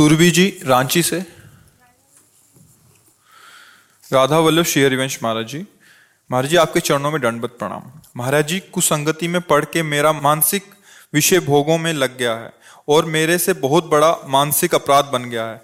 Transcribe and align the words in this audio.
सुरभि 0.00 0.30
जी, 0.30 0.60
रांची 0.64 1.02
से। 1.02 1.18
राधा 4.12 4.38
वल्लभ 4.38 4.64
श्री 4.64 4.82
हरिवंश 4.82 5.18
महाराज 5.22 5.46
जी। 5.46 5.66
महाराज 6.30 6.50
जी, 6.50 6.56
आपके 6.56 6.80
चरणों 6.80 7.10
में 7.10 7.20
दंडवत 7.20 7.50
प्रणाम। 7.50 7.82
महाराज 8.16 8.48
जी, 8.48 8.60
कुसंगति 8.60 9.28
में 9.28 9.40
पढ़ 9.40 9.64
के 9.64 9.82
मेरा 9.82 10.12
मानसिक 10.12 10.62
विषय 11.14 11.40
भोगों 11.40 11.78
में 11.78 11.92
लग 11.92 12.18
गया 12.18 12.34
है 12.34 12.52
और 12.88 13.04
मेरे 13.04 13.38
से 13.38 13.52
बहुत 13.52 13.84
बड़ा 13.84 14.16
मानसिक 14.26 14.74
अपराध 14.74 15.04
बन 15.04 15.24
गया 15.24 15.46
है। 15.46 15.62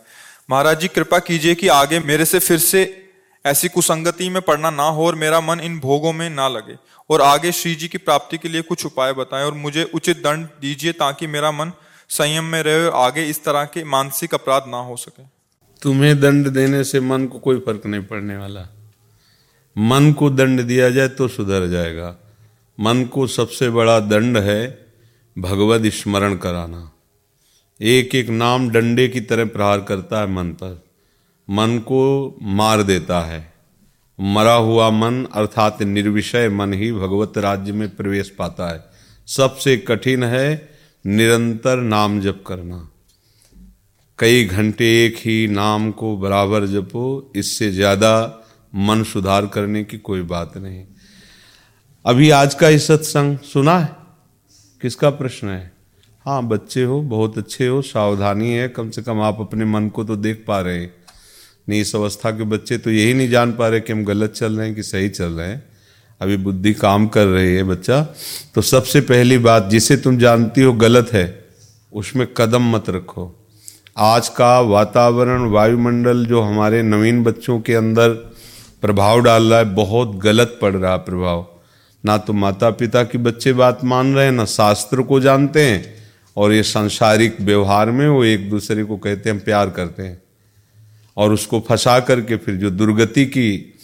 महाराज 0.50 0.80
जी, 0.80 0.88
कृपा 0.88 1.18
कीजिए 1.18 1.54
कि 1.54 1.68
आगे 1.68 2.00
मेरे 2.00 2.24
से 2.24 2.38
फिर 2.38 2.58
से 2.58 3.10
ऐसी 3.46 3.68
कुसंगति 3.68 4.28
में 4.28 4.42
पढ़ना 4.42 4.70
ना 4.70 4.88
हो 4.88 5.06
और 5.06 5.14
मेरा 5.14 5.40
मन 5.40 5.60
इन 5.60 5.80
भोगों 5.80 6.12
में 6.12 6.30
ना 6.30 6.48
लगे। 6.48 6.76
और 7.10 7.22
आगे 7.22 7.52
श्री 7.52 7.74
जी 7.74 7.88
की 7.88 7.98
प्राप्ति 7.98 8.38
के 8.38 8.48
लिए 8.48 8.62
कुछ 8.62 8.86
उपाय 8.86 9.12
बताएँ 9.12 9.44
और 9.44 9.54
मुझे 9.54 9.90
उचित 9.94 10.18
दंड 10.18 10.46
दीजिए 10.46 10.92
ताकि 10.92 11.26
मेरा 11.26 11.50
मन 11.50 11.72
संयम 12.08 12.44
में 12.44 12.62
रहे, 12.62 12.90
आगे 12.90 13.24
इस 13.24 13.44
तरह 13.44 13.64
के 13.64 13.84
मानसिक 13.84 14.34
अपराध 14.34 14.64
ना 14.68 14.76
हो 14.76 14.96
सके। 14.96 15.22
तुम्हें 15.82 16.20
दंड 16.20 16.48
देने 16.48 16.84
से 16.84 17.00
मन 17.00 17.26
को 17.26 17.38
कोई 17.38 17.58
फ़र्क 17.58 17.86
नहीं 17.86 18.02
पड़ने 18.02 18.36
वाला। 18.36 18.68
मन 19.78 20.12
को 20.12 20.30
दंड 20.30 20.60
दिया 20.60 20.90
जाए 20.90 21.08
तो 21.08 21.28
सुधर 21.28 21.66
जाएगा। 21.66 22.16
मन 22.80 23.04
को 23.04 23.26
सबसे 23.26 23.70
बड़ा 23.70 24.00
दंड 24.00 24.38
है 24.38 24.86
भगवत 25.38 25.92
स्मरण 25.92 26.36
कराना। 26.36 26.92
एक 27.82 28.14
एक 28.14 28.28
नाम 28.28 28.70
डंडे 28.70 29.08
की 29.08 29.20
तरह 29.20 29.44
प्रहार 29.44 29.80
करता 29.80 30.20
है 30.20 30.26
मन 30.26 30.48
पर। 30.48 30.84
मन 31.50 31.78
को 31.78 32.36
मार 32.42 32.82
देता 32.82 33.20
है। 33.20 33.52
मरा 34.20 34.54
हुआ 34.54 34.90
मन 34.90 35.24
अर्थात 35.24 35.82
निर्विषय 35.82 36.48
मन 36.48 36.72
ही 36.72 36.92
भगवत 36.92 37.38
राज्य 37.38 37.72
में 37.72 37.96
प्रवेश 37.96 38.30
पाता 38.30 38.72
है। 38.72 38.84
सबसे 39.26 39.76
कठिन 39.76 40.24
है 40.24 40.75
निरंतर 41.06 41.76
नाम 41.76 42.20
जप 42.20 42.44
करना। 42.46 42.88
कई 44.18 44.44
घंटे 44.44 45.06
एक 45.06 45.16
ही 45.16 45.46
नाम 45.48 45.90
को 45.90 46.16
बराबर 46.16 46.66
जपो, 46.66 47.32
इससे 47.36 47.70
ज़्यादा 47.70 48.42
मन 48.74 49.02
सुधार 49.02 49.46
करने 49.46 49.84
की 49.84 49.98
कोई 49.98 50.22
बात 50.22 50.56
नहीं। 50.56 50.84
अभी 52.04 52.30
आज 52.30 52.54
का 52.54 52.66
ही 52.66 52.78
सत्संग 52.78 53.38
सुना 53.38 53.78
है? 53.78 53.96
किसका 54.82 55.10
प्रश्न 55.10 55.48
है? 55.48 55.72
हाँ 56.26 56.42
बच्चे 56.48 56.82
हो, 56.82 57.02
बहुत 57.02 57.38
अच्छे 57.38 57.66
हो, 57.66 57.82
सावधानी 57.82 58.50
है, 58.52 58.68
कम 58.68 58.90
से 58.90 59.02
कम 59.02 59.20
आप 59.20 59.40
अपने 59.40 59.64
मन 59.64 59.88
को 59.88 60.04
तो 60.04 60.16
देख 60.16 60.44
पा 60.48 60.60
रहे 60.60 60.80
हैं। 60.80 60.94
नहीं, 61.68 61.80
इस 61.80 61.94
अवस्था 61.96 62.30
के 62.30 62.42
बच्चे 62.42 62.78
तो 62.78 62.90
यही 62.90 63.14
नहीं 63.14 63.28
जान 63.28 63.52
पा 63.52 63.68
रहे 63.68 63.80
कि 63.80 63.92
हम 63.92 64.04
गलत 64.04 64.32
चल 64.32 64.56
रहे 64.56 64.66
हैं 64.66 64.76
कि 64.76 64.82
सही 64.82 65.08
चल 65.08 65.32
रहे 65.32 65.48
हैं। 65.48 65.75
अभी 66.20 66.36
बुद्धि 66.36 66.72
काम 66.74 67.06
कर 67.06 67.26
रही 67.26 67.54
है 67.54 67.62
बच्चा 67.62 68.00
तो 68.54 68.62
सबसे 68.62 69.00
पहली 69.00 69.38
बात 69.38 69.68
जिसे 69.68 69.96
तुम 69.96 70.18
जानती 70.18 70.62
हो 70.62 70.72
गलत 70.72 71.12
है, 71.12 71.44
उसमें 71.92 72.26
कदम 72.36 72.70
मत 72.70 72.90
रखो। 72.90 73.32
आज 73.96 74.28
का 74.28 74.60
वातावरण, 74.60 75.44
वायुमंडल 75.44 76.24
जो 76.26 76.40
हमारे 76.42 76.82
नवीन 76.82 77.22
बच्चों 77.24 77.60
के 77.60 77.74
अंदर 77.74 78.08
प्रभाव 78.82 79.20
डाल 79.20 79.44
रहा 79.44 79.58
है, 79.58 79.64
बहुत 79.64 80.16
गलत 80.16 80.58
पड़ 80.62 80.74
रहा 80.74 80.96
प्रभाव। 80.96 81.46
ना 82.04 82.18
तो 82.18 82.32
माता 82.32 82.70
पिता 82.70 83.02
की 83.04 83.18
बच्चे 83.18 83.52
बात 83.52 83.84
मान 83.84 84.14
रहे 84.14 84.24
हैं, 84.24 84.32
ना 84.32 84.44
शास्त्र 84.44 85.02
को 85.02 85.20
जानते 85.20 85.66
हैं, 85.66 85.94
और 86.36 86.52
ये 86.52 86.62
सांसारिक 86.62 87.40
व्यवहार 87.40 87.90
में 87.90 88.08
वो 88.08 88.24
एक 88.24 88.50
दूसरे 88.50 88.84
को 88.84 88.96
कहते 88.96 89.30
हैं 89.30 89.38
प्यार 89.44 89.70
करते 89.70 90.02
हैं। 90.02 90.22
और 91.16 91.32
उसको 91.32 91.60
फंसा 91.60 92.00
करके 92.00 92.36
फिर 92.36 92.54
जो 92.54 92.70
दुर्गति 92.70 93.26
की 93.26 93.75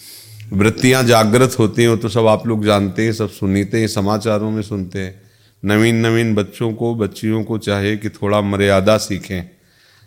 वृत्तियाँ 0.53 1.03
जागृत 1.05 1.57
होती 1.59 1.83
हैं 1.83 1.97
तो 1.99 2.09
सब 2.09 2.27
आप 2.27 2.47
लोग 2.47 2.65
जानते 2.65 3.05
हैं, 3.05 3.13
सब 3.13 3.31
सुनते 3.31 3.81
हैं, 3.81 3.89
समाचारों 3.89 4.51
में 4.51 4.63
सुनते 4.63 4.99
हैं। 4.99 5.23
नवीन 5.63 5.97
नवीन 5.97 6.35
बच्चों 6.35 6.73
को, 6.73 6.95
बच्चियों 6.95 7.45
को 7.45 7.59
चाहे 7.59 7.97
कि 7.97 8.09
थोड़ा 8.09 8.41
मर्यादा 8.41 8.97
सीखें, 8.97 9.51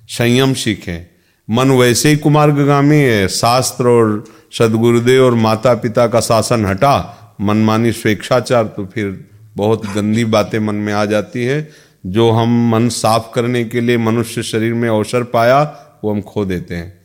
संयम 0.08 0.54
सीखें। 0.54 1.06
मन 1.50 1.72
वैसे 1.72 2.10
ही 2.10 2.18
कुमार्गामी 2.18 2.98
है, 2.98 3.28
शास्त्र 3.28 3.88
और 3.88 4.24
सदगुरुदेव 4.52 5.26
और 5.26 5.34
माता 5.34 5.74
पिता 5.74 6.08
का 6.08 6.20
शासन 6.20 6.66
हटा 6.66 7.38
मनमानी 7.42 7.92
स्वेच्छाचार 7.92 8.64
तो 8.64 8.86
फिर 8.86 9.26
बहुत 9.56 9.86
गंदी 9.86 10.26
बातें 10.26 10.60
मन 10.60 10.76
में 10.76 10.94
आ 10.94 11.06
जाती 11.06 11.44
है। 11.44 11.70
जो 12.06 12.30
हम 12.32 12.70
मन 12.70 12.90
साफ़ 12.90 13.32
करने 13.36 13.64
के 13.66 13.82
लिए 13.82 13.98
मनुष्य 13.98 14.44
शरीर 14.44 14.74
में 14.74 14.90
अवसर 14.90 15.24
पाया, 15.24 15.62
वो 16.04 16.12
हम 16.14 16.22
खो 16.22 16.46
देते 16.46 16.76
हैं। 16.76 17.05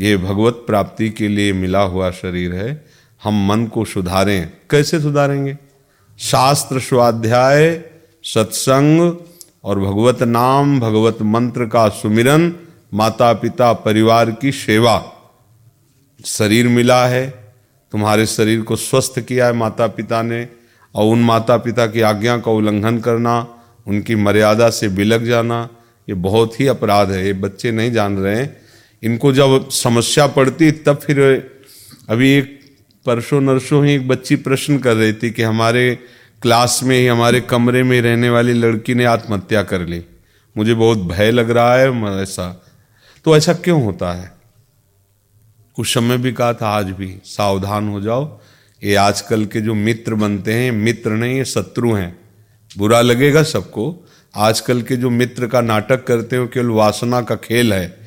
ये 0.00 0.16
भगवत 0.16 0.64
प्राप्ति 0.66 1.10
के 1.10 1.28
लिए 1.28 1.52
मिला 1.52 1.80
हुआ 1.80 2.10
शरीर 2.10 2.54
है। 2.54 2.84
हम 3.24 3.46
मन 3.46 3.66
को 3.66 3.84
सुधारें। 3.84 4.50
कैसे 4.70 5.00
सुधारेंगे? 5.00 5.58
शास्त्र 6.18 6.80
स्वाध्याय, 6.80 7.84
सत्संग 8.24 9.16
और 9.64 9.80
भगवत 9.80 10.22
नाम, 10.22 10.80
भगवत 10.80 11.18
मंत्र 11.22 11.66
का 11.66 11.88
सुमिरन 11.88 12.56
माता 12.94 13.32
पिता 13.32 13.72
परिवार 13.72 14.30
की 14.30 14.52
सेवा। 14.52 15.12
शरीर 16.24 16.68
मिला 16.68 17.06
है। 17.06 17.54
तुम्हारे 17.92 18.26
शरीर 18.26 18.62
को 18.62 18.76
स्वस्थ 18.76 19.20
किया 19.20 19.46
है 19.46 19.52
माता 19.52 19.86
पिता 19.86 20.22
ने। 20.22 20.48
और 20.94 21.12
उन 21.12 21.20
माता 21.20 21.56
पिता 21.56 21.86
की 21.86 22.00
आज्ञा 22.00 22.38
का 22.38 22.50
उल्लंघन 22.50 22.98
करना, 22.98 23.46
उनकी 23.86 24.14
मर्यादा 24.14 24.70
से 24.70 24.88
बिलक 24.88 25.20
जाना, 25.20 25.68
ये 26.08 26.14
बहुत 26.14 26.60
ही 26.60 26.66
अपराध 26.66 27.10
है। 27.10 27.26
ये 27.26 27.32
बच्चे 27.32 27.72
नहीं 27.72 27.92
जान 27.92 28.16
रहे 28.16 28.36
हैं। 28.36 28.67
इनको 29.02 29.32
जब 29.32 29.68
समस्या 29.70 30.26
पड़ती, 30.26 30.70
तब 30.70 30.98
फिर 30.98 31.50
अभी 32.08 32.32
एक 32.32 32.60
परसों 33.06 33.40
नरसों 33.40 33.86
ही 33.86 33.94
एक 33.94 34.08
बच्ची 34.08 34.36
प्रश्न 34.36 34.78
कर 34.78 34.94
रही 34.94 35.12
थी 35.12 35.30
कि 35.30 35.42
हमारे 35.42 35.98
क्लास 36.42 36.80
में 36.82 36.98
ही, 36.98 37.06
हमारे 37.06 37.40
कमरे 37.40 37.82
में 37.82 38.02
रहने 38.02 38.30
वाली 38.30 38.52
लड़की 38.52 38.94
ने 38.94 39.04
आत्महत्या 39.04 39.62
कर 39.62 39.80
ली। 39.80 40.04
मुझे 40.56 40.74
बहुत 40.74 40.98
भय 40.98 41.30
लग 41.30 41.50
रहा 41.50 41.74
है 41.74 42.04
ऐसा। 42.22 42.64
तो 43.24 43.36
ऐसा 43.36 43.52
क्यों 43.54 43.84
होता 43.84 44.12
है? 44.12 44.32
उस 45.78 45.94
समय 45.94 46.18
भी 46.18 46.32
कहा 46.32 46.54
था, 46.54 46.68
आज 46.68 46.86
भी 46.86 47.18
सावधान 47.24 47.88
हो 47.88 48.00
जाओ। 48.00 48.40
ये 48.84 48.94
आजकल 48.94 49.44
के 49.44 49.60
जो 49.60 49.74
मित्र 49.74 50.14
बनते 50.14 50.54
हैं, 50.54 50.72
मित्र 50.72 51.10
नहीं, 51.10 51.38
ये 51.38 51.44
शत्रु 51.44 51.92
हैं। 51.92 52.18
बुरा 52.78 53.00
लगेगा 53.00 53.42
सबको। 53.42 54.08
आजकल 54.36 54.82
के 54.82 54.96
जो 54.96 55.10
मित्र 55.10 55.46
का 55.46 55.60
नाटक 55.60 56.04
करते 56.04 56.36
हो, 56.36 56.46
केवल 56.46 56.66
वासना 56.66 57.20
का 57.20 57.36
खेल 57.36 57.72
है। 57.72 57.97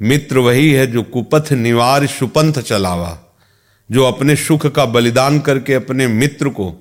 मित्र 0.00 0.38
वही 0.38 0.70
है 0.72 0.86
जो 0.86 1.02
कुपथ 1.02 1.52
निवार 1.52 2.06
सुपंथ 2.06 2.52
चलावा, 2.52 3.18
जो 3.90 4.04
अपने 4.04 4.36
सुख 4.36 4.66
का 4.66 4.84
बलिदान 4.84 5.38
करके 5.40 5.74
अपने 5.74 6.06
मित्र 6.06 6.48
को 6.48 6.72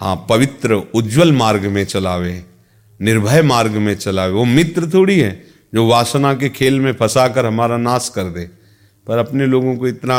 हाँ 0.00 0.26
पवित्र 0.28 0.74
उज्जवल 0.94 1.32
मार्ग 1.32 1.64
में 1.66 1.84
चलावे, 1.84 2.42
निर्भय 3.00 3.42
मार्ग 3.42 3.70
में 3.70 3.94
चलावे। 3.96 4.32
वो 4.32 4.44
मित्र 4.44 4.90
थोड़ी 4.94 5.18
है 5.20 5.44
जो 5.74 5.86
वासना 5.86 6.34
के 6.34 6.48
खेल 6.48 6.80
में 6.80 6.92
फंसा 6.92 7.28
कर 7.28 7.46
हमारा 7.46 7.76
नाश 7.76 8.10
कर 8.14 8.24
दे। 8.24 8.44
पर 9.06 9.18
अपने 9.18 9.46
लोगों 9.46 9.76
को 9.76 9.88
इतना 9.88 10.18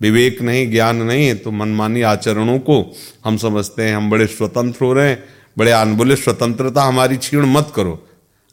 विवेक 0.00 0.42
नहीं, 0.42 0.70
ज्ञान 0.70 0.96
नहीं 0.96 1.26
है 1.26 1.34
तो 1.34 1.50
मनमानी 1.50 2.02
आचरणों 2.02 2.58
को 2.58 2.96
हम 3.24 3.36
समझते 3.36 3.82
हैं, 3.82 3.96
हम 3.96 4.10
बड़े 4.10 4.26
स्वतंत्र 4.26 4.84
हो 4.84 4.92
रहे 4.92 5.08
हैं, 5.08 5.24
बड़े 5.58 5.72
आन 5.72 5.96
बोले 5.96 6.16
स्वतंत्रता 6.16 6.82
हमारी 6.82 7.16
छीण 7.16 7.44
मत 7.46 7.72
करो। 7.76 8.06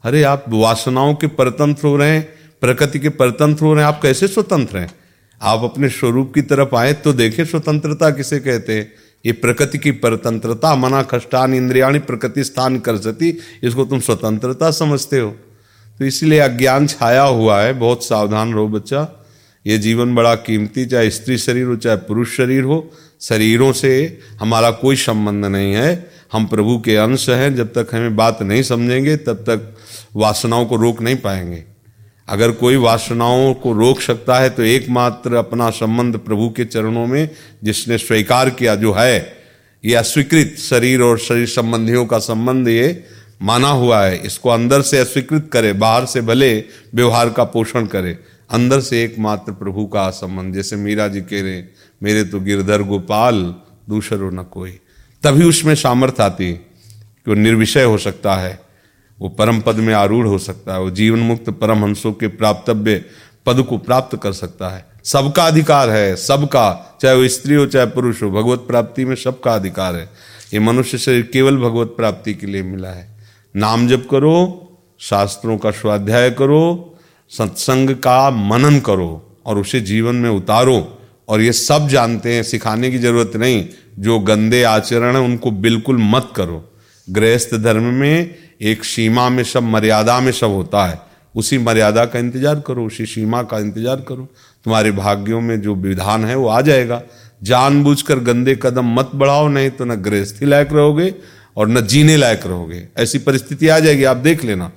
अरे, 0.04 0.22
आप 0.22 0.44
वासनाओं 0.48 1.14
के 1.14 1.26
परतंत्र 1.26 1.86
हो 1.86 1.96
रहे 1.96 2.10
हैं 2.10 2.41
प्रकृति 2.62 2.98
के 2.98 3.08
परतंत्र 3.08 3.64
हो 3.64 3.74
रहे 3.74 3.84
हैं। 3.84 3.88
आप 3.88 4.02
कैसे 4.02 4.28
स्वतंत्र 4.28 4.78
हैं? 4.78 4.94
आप 5.42 5.64
अपने 5.64 5.88
स्वरूप 5.88 6.32
की 6.34 6.42
तरफ़ 6.42 6.74
आए 6.74 6.92
तो 6.92 7.12
देखें 7.12 7.44
स्वतंत्रता 7.44 8.10
किसे 8.10 8.38
कहते 8.38 8.74
हैं। 8.74 8.92
ये 9.26 9.32
प्रकृति 9.32 9.78
की 9.78 9.90
परतंत्रता, 9.90 10.74
मना 10.74 11.02
खष्टान 11.02 11.54
इंद्रियाणी 11.54 11.98
प्रकृति 11.98 12.44
स्थान 12.44 12.78
कर 12.78 12.96
सती, 12.96 13.38
इसको 13.62 13.84
तुम 13.84 14.00
स्वतंत्रता 14.00 14.70
समझते 14.70 15.18
हो। 15.18 15.30
तो 15.98 16.04
इसलिए 16.04 16.38
अज्ञान 16.38 16.86
छाया 16.86 17.22
हुआ 17.22 17.60
है, 17.60 17.72
बहुत 17.72 18.04
सावधान 18.04 18.54
रहो 18.54 18.68
बच्चा। 18.68 19.26
ये 19.66 19.78
जीवन 19.78 20.14
बड़ा 20.14 20.34
कीमती, 20.34 20.86
चाहे 20.86 21.10
स्त्री 21.10 21.38
शरीर 21.38 21.66
हो, 21.66 21.76
चाहे 21.76 21.96
पुरुष 21.96 22.36
शरीर 22.36 22.62
हो, 22.62 22.90
शरीरों 23.20 23.72
से 23.72 24.18
हमारा 24.40 24.70
कोई 24.70 24.96
संबंध 24.96 25.44
नहीं 25.44 25.74
है। 25.74 26.10
हम 26.32 26.46
प्रभु 26.46 26.80
के 26.80 26.96
अंश 26.96 27.28
हैं, 27.28 27.54
जब 27.54 27.66
तक 27.68 27.94
हमें 27.94 28.16
बात 28.16 28.42
नहीं 28.42 28.62
समझेंगे, 28.62 29.16
तब 29.16 29.34
तक 29.34 29.76
वासनाओं 30.16 30.66
को 30.66 30.76
रोक 30.76 31.02
नहीं 31.02 31.16
पाएँगे। 31.16 31.71
अगर 32.28 32.50
कोई 32.52 32.76
वासनाओं 32.76 33.52
को 33.54 33.72
रोक 33.72 34.00
सकता 34.00 34.38
है 34.38 34.50
तो 34.50 34.62
एकमात्र 34.62 35.34
अपना 35.34 35.70
संबंध 35.70 36.18
प्रभु 36.18 36.48
के 36.48 36.64
चरणों 36.64 37.06
में, 37.06 37.28
जिसने 37.64 37.98
स्वीकार 37.98 38.50
किया 38.50 38.74
जो 38.74 38.92
है, 38.92 39.42
ये 39.84 39.94
अस्वीकृत 39.94 40.54
शरीर 40.58 41.02
और 41.02 41.18
शरीर 41.18 41.46
संबंधियों 41.46 42.04
का 42.06 42.18
संबंध 42.18 42.68
ये 42.68 43.04
माना 43.42 43.68
हुआ 43.68 44.04
है। 44.04 44.16
इसको 44.16 44.48
अंदर 44.48 44.82
से 44.82 44.98
अस्वीकृत 44.98 45.48
करे, 45.52 45.72
बाहर 45.72 46.06
से 46.06 46.20
भले 46.20 46.52
व्यवहार 46.94 47.30
का 47.30 47.44
पोषण 47.44 47.86
करे, 47.86 48.18
अंदर 48.50 48.80
से 48.80 49.02
एकमात्र 49.04 49.52
प्रभु 49.52 49.86
का 49.86 50.08
संबंध। 50.10 50.54
जैसे 50.54 50.76
मीरा 50.76 51.08
जी 51.08 51.20
कह 51.20 51.42
रहे 51.42 51.62
मेरे 52.02 52.24
तो 52.24 52.40
गिरधर 52.40 52.82
गोपाल, 52.82 53.42
दूसरों 53.88 54.30
न 54.32 54.42
कोई। 54.42 54.78
तभी 55.22 55.44
उसमें 55.44 55.74
सामर्थ्य 55.74 56.22
आती 56.22 56.46
है 56.46 56.52
कि 56.52 57.30
वो 57.30 57.34
निर्विषय 57.34 57.82
हो 57.82 57.98
सकता 57.98 58.34
है। 58.34 58.58
वो 59.22 59.28
परम 59.28 59.60
पद 59.60 59.74
में 59.74 59.94
आरूढ़ 59.94 60.26
हो 60.26 60.38
सकता 60.38 60.72
है, 60.72 60.80
वो 60.80 60.90
जीवन 60.90 61.18
मुक्त 61.18 61.50
परम 61.50 61.84
हंसों 61.84 62.12
के 62.12 62.26
प्राप्तव्य 62.26 63.04
पद 63.46 63.62
को 63.62 63.78
प्राप्त 63.78 64.20
कर 64.22 64.32
सकता 64.32 64.68
है। 64.68 64.86
सबका 65.04 65.46
अधिकार 65.46 65.90
है, 65.90 66.16
सबका, 66.16 66.98
चाहे 67.02 67.16
वो 67.16 67.28
स्त्री 67.28 67.54
हो, 67.54 67.66
चाहे 67.66 67.86
पुरुष 67.86 68.22
हो, 68.22 68.30
भगवत 68.30 68.58
प्राप्ति 68.58 69.04
में 69.04 69.16
सबका 69.16 69.54
अधिकार 69.54 69.96
है। 69.96 70.10
ये 70.54 70.60
मनुष्य 70.60 70.98
शरीर 70.98 71.22
केवल 71.22 71.56
भगवत 71.56 71.86
प्राप्ति 71.86 72.34
के 72.34 72.46
लिए 72.46 72.62
मिला 72.62 72.88
है। 72.88 73.18
नाम 73.56 73.88
जप 73.88 74.08
करो, 74.10 74.68
शास्त्रों 75.00 75.58
का 75.58 75.70
स्वाध्याय 75.70 76.30
करो, 76.30 76.94
सत्संग 77.30 77.90
का 77.90 78.30
मनन 78.30 78.80
करो 78.80 79.38
और 79.46 79.58
उसे 79.58 79.80
जीवन 79.80 80.14
में 80.14 80.30
उतारो। 80.30 80.98
और 81.28 81.40
ये 81.40 81.52
सब 81.52 81.88
जानते 81.88 82.34
हैं, 82.34 82.42
सिखाने 82.42 82.90
की 82.90 82.98
ज़रूरत 82.98 83.36
नहीं, 83.36 83.66
जो 83.98 84.18
गंदे 84.18 84.62
आचरण 84.62 85.14
है, 85.14 85.20
उनको 85.20 85.50
बिल्कुल 85.50 85.96
मत 85.98 86.32
करो। 86.36 86.68
गृहस्थ 87.10 87.54
धर्म 87.54 87.82
में 87.82 88.34
एक 88.62 88.84
सीमा 88.84 89.28
में 89.28 89.42
सब, 89.44 89.62
मर्यादा 89.62 90.18
में 90.20 90.32
सब 90.32 90.50
होता 90.50 90.84
है। 90.86 91.00
उसी 91.34 91.58
मर्यादा 91.58 92.04
का 92.04 92.18
इंतज़ार 92.18 92.60
करो, 92.60 92.84
उसी 92.86 93.06
सीमा 93.06 93.42
का 93.42 93.58
इंतज़ार 93.58 94.00
करो। 94.08 94.28
तुम्हारे 94.64 94.90
भाग्यों 94.92 95.40
में 95.40 95.60
जो 95.60 95.74
विधान 95.74 96.24
है 96.24 96.36
वो 96.36 96.48
आ 96.48 96.60
जाएगा। 96.60 97.00
जानबूझकर 97.42 98.18
गंदे 98.20 98.54
कदम 98.62 98.92
मत 98.94 99.10
बढ़ाओ, 99.14 99.48
नहीं 99.48 99.70
तो 99.70 99.84
न 99.84 99.94
गृहस्थी 99.96 100.46
लायक 100.46 100.72
रहोगे 100.72 101.14
और 101.56 101.68
न 101.68 101.80
जीने 101.80 102.16
लायक 102.16 102.46
रहोगे। 102.46 102.86
ऐसी 102.98 103.18
परिस्थिति 103.18 103.68
आ 103.68 103.78
जाएगी, 103.78 104.04
आप 104.04 104.16
देख 104.18 104.44
लेना। 104.44 104.70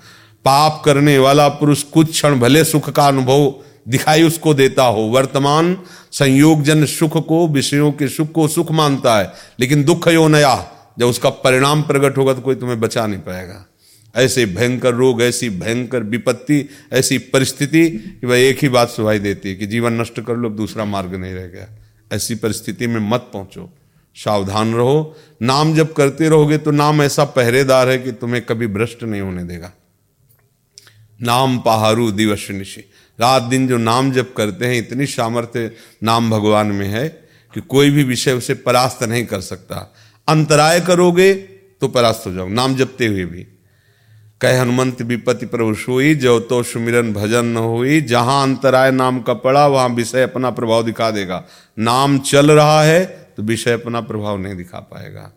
पाप 0.46 0.82
करने 0.86 1.18
वाला 1.18 1.48
पुरुष 1.50 1.84
कुछ 1.84 2.12
क्षण 2.12 2.40
भले 2.40 2.64
सुख 2.64 2.90
का 2.90 3.08
अनुभव 3.08 3.54
दिखाई 3.88 4.24
उसको 4.24 4.54
देता 4.54 4.84
हो। 4.84 5.02
वर्तमान 5.10 5.78
संयोग 6.12 6.64
जन 6.64 6.86
सुख 6.86 7.18
को, 7.28 7.48
विषयों 7.48 7.92
के 7.92 8.08
सुख 8.08 8.32
को 8.32 8.48
सुख 8.48 8.72
मानता 8.72 9.18
है, 9.18 9.32
लेकिन 9.60 9.84
दुख 9.84 10.08
यो 10.08 10.28
नया, 10.28 10.56
जब 11.00 11.06
उसका 11.06 11.30
परिणाम 11.30 11.82
प्रकट 11.82 12.18
होगा 12.18 12.34
तो 12.34 12.42
कोई 12.42 12.56
तुम्हें 12.56 12.80
बचा 12.80 13.06
नहीं 13.08 13.20
पाएगा। 13.20 13.66
ऐसे 14.16 14.46
भयंकर 14.46 14.94
रोग, 14.94 15.22
ऐसी 15.22 15.50
भयंकर 15.50 16.04
विपत्ति, 16.04 16.70
ऐसी 16.94 17.18
परिस्थिति 17.18 17.90
कि 17.90 18.28
वह 18.28 18.38
एक 18.38 18.60
ही 18.62 18.70
बात 18.70 18.90
सुनाई 18.90 19.20
देती 19.20 19.50
है 19.50 19.56
कि 19.56 19.66
जीवन 19.66 20.02
नष्ट 20.02 20.20
कर 20.20 20.36
लो 20.36 20.50
दूसरा 20.50 20.86
मार्ग 20.86 21.16
नहीं 21.16 21.34
रह 21.34 21.46
गया। 21.46 21.68
ऐसी 22.14 22.36
परिस्थिति 22.36 22.88
में 22.88 23.00
मत 23.00 23.30
पहुंचो। 23.34 23.78
सावधान 24.16 24.74
रहो। 24.74 25.18
नाम 25.42 25.76
जब 25.76 25.94
करते 25.94 26.30
रहोगे 26.30 26.58
तो 26.58 26.72
नाम 26.72 27.02
ऐसा 27.02 27.24
पहरेदार 27.24 27.90
है 27.90 27.98
कि 27.98 28.12
तुम्हें 28.12 28.46
कभी 28.46 28.68
भ्रष्ट 28.68 29.04
नहीं 29.04 29.22
होने 29.22 29.44
देगा। 29.44 29.72
नाम 31.22 31.60
पहारू 31.60 32.12
दिवस 32.12 32.48
निशी। 32.52 32.82
रात 33.22 33.44
दिन 33.44 33.68
जो 33.68 33.78
नाम 33.78 34.12
जब 34.12 34.34
करते 34.34 34.66
हैं, 34.66 34.78
इतनी 34.78 35.06
सामर्थ्य 35.06 35.72
नाम 36.04 36.32
भगवान 36.32 36.68
में 36.68 36.88
है 36.88 37.10
कि 37.54 37.62
कोई 37.62 37.90
भी 37.90 38.04
विषय 38.04 38.32
उसे 38.32 38.54
परास्त 38.54 39.04
नहीं 39.04 39.26
कर 39.26 39.42
सकता। 39.42 39.96
अंतराय 40.28 40.82
करोगे 40.82 41.34
तो 41.82 41.88
परास्त 41.88 42.28
हो 42.28 42.34
जाओ। 42.34 42.48
नाम 42.48 42.76
जपते 42.76 43.08
हुए 43.08 43.26
भी। 43.26 43.48
कह 44.42 44.62
हनुमंत 44.62 45.02
विपति 45.02 45.46
प्रभु, 45.46 45.74
सोई 45.76 46.16
जो 46.16 46.40
तो 46.40 46.62
सुमिरन 46.64 47.14
भजन 47.14 47.46
न 47.46 47.58
हुई। 47.58 48.02
जहाँ 48.02 48.42
अंतराय 48.44 48.92
नाम 48.92 49.20
का 49.22 49.34
पड़ा, 49.34 49.66
वहाँ 49.68 49.90
विषय 49.90 50.22
अपना 50.22 50.50
प्रभाव 50.50 50.84
दिखा 50.84 51.10
देगा। 51.12 51.44
नाम 51.80 52.20
चल 52.20 52.52
रहा 52.52 52.82
है 52.84 53.06
तो 53.38 53.44
विषय 53.44 53.72
अपना 53.72 54.02
प्रभाव 54.02 54.38
नहीं 54.38 54.56
दिखा 54.56 54.80
पाएगा। 54.80 55.32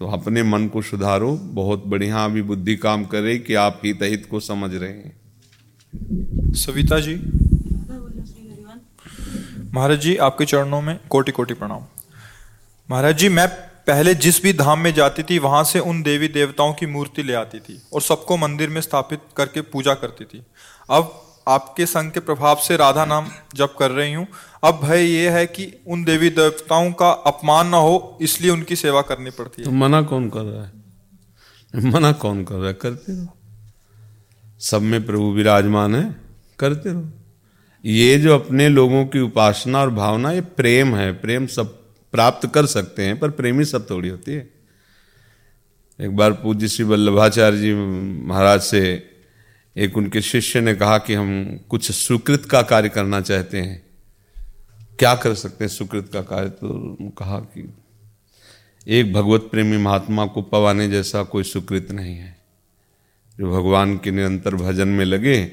तो 0.00 0.10
अपने 0.10 0.42
मन 0.42 0.66
को 0.68 0.82
सुधारो, 0.82 1.32
बहुत 1.32 1.86
बढ़िया 1.86 2.24
अभी 2.24 2.42
बुद्धि 2.42 2.76
काम 2.76 3.04
करे 3.04 3.38
कि 3.38 3.54
आप 3.54 3.80
हित 3.84 4.02
हित 4.02 4.26
को 4.30 4.40
समझ 4.40 4.74
रहे 4.74 4.90
हैं। 4.90 6.52
सविता 6.52 6.98
जी। 7.00 7.14
महाराज 9.74 10.00
जी, 10.00 10.16
आपके 10.16 10.44
चरणों 10.44 10.80
में 10.82 10.98
कोटि 11.10 11.32
कोटि 11.32 11.54
प्रणाम। 11.54 11.82
महाराज 12.90 13.18
जी, 13.18 13.28
मैं 13.28 13.46
पहले 13.86 14.14
जिस 14.14 14.42
भी 14.42 14.52
धाम 14.52 14.78
में 14.78 14.94
जाती 14.94 15.22
थी, 15.22 15.38
वहाँ 15.38 15.64
से 15.64 15.78
उन 15.78 16.02
देवी 16.02 16.28
देवताओं 16.28 16.72
की 16.74 16.86
मूर्ति 16.86 17.22
ले 17.22 17.34
आती 17.34 17.58
थी 17.58 17.82
और 17.92 18.02
सबको 18.02 18.36
मंदिर 18.36 18.68
में 18.68 18.80
स्थापित 18.80 19.20
करके 19.36 19.60
पूजा 19.60 19.94
करती 19.94 20.24
थी। 20.24 20.42
अब 20.90 21.18
आपके 21.48 21.86
संघ 21.86 22.12
के 22.12 22.20
प्रभाव 22.20 22.56
से 22.56 22.76
राधा 22.76 23.04
नाम 23.04 23.26
जप 23.54 23.74
कर 23.78 23.90
रही 23.90 24.12
हूँ। 24.12 24.26
अब 24.64 24.80
भय 24.84 25.02
ये 25.02 25.30
है 25.30 25.46
कि 25.46 25.82
उन 25.86 26.04
देवी 26.04 26.30
देवताओं 26.30 26.92
का 26.92 27.10
अपमान 27.10 27.66
ना 27.66 27.76
हो, 27.76 28.18
इसलिए 28.22 28.50
उनकी 28.50 28.76
सेवा 28.76 29.02
करनी 29.02 29.30
पड़ती 29.30 29.62
है। 29.62 29.64
तो 29.64 29.74
मना 29.74 30.02
कौन 30.02 30.30
कर 30.30 30.40
रहा 30.40 30.64
है? 30.64 30.72
मना 31.92 32.12
कौन 32.12 32.44
कर 32.44 32.54
रहा 32.54 32.68
है? 32.68 32.74
करते 32.74 33.12
रहो। 33.12 33.28
सब 34.60 34.82
में 34.82 35.06
प्रभु 35.06 35.32
विराजमान 35.32 35.94
है, 35.94 36.16
करते 36.58 36.90
रहो। 36.90 37.08
ये 37.84 38.18
जो 38.18 38.34
अपने 38.34 38.68
लोगों 38.68 39.06
की 39.06 39.20
उपासना 39.20 39.80
और 39.80 39.90
भावना, 39.90 40.32
ये 40.32 40.40
प्रेम 40.40 40.96
है। 40.96 41.12
प्रेम 41.12 41.46
सब 41.46 41.81
प्राप्त 42.12 42.50
कर 42.54 42.66
सकते 42.66 43.04
हैं, 43.04 43.18
पर 43.18 43.30
प्रेमी 43.30 43.64
सब 43.64 43.90
थोड़ी 43.90 44.08
होती 44.08 44.32
है। 44.32 44.50
एक 46.00 46.16
बार 46.16 46.32
पूज्य 46.32 46.68
श्री 46.68 46.84
वल्लभाचार्य 46.84 47.58
जी 47.58 47.74
महाराज 48.26 48.60
से 48.60 49.10
एक 49.76 49.96
उनके 49.96 50.22
शिष्य 50.22 50.60
ने 50.60 50.74
कहा 50.74 50.98
कि 50.98 51.14
हम 51.14 51.60
कुछ 51.68 51.90
सुकृत 51.90 52.44
का 52.44 52.62
कार्य 52.62 52.88
करना 52.88 53.20
चाहते 53.20 53.60
हैं। 53.60 53.82
क्या 54.98 55.14
कर 55.14 55.34
सकते 55.34 55.64
हैं 55.64 55.68
सुकृत 55.68 56.10
का 56.12 56.22
कार्य? 56.22 56.48
तो 56.48 56.96
कहा 57.10 57.38
कि 57.38 57.74
एक 58.88 59.12
भगवत 59.12 59.40
प्रेमी 59.40 59.76
महात्मा 59.76 60.26
को 60.26 60.42
पवाने 60.42 60.88
जैसा 60.88 61.22
कोई 61.22 61.42
सुकृत 61.42 61.90
नहीं 61.90 62.16
है। 62.16 62.38
जो 63.38 63.50
भगवान 63.50 63.96
के 63.96 64.10
निरंतर 64.10 64.54
भजन 64.54 64.88
में 64.88 65.04
लगे, 65.04 65.52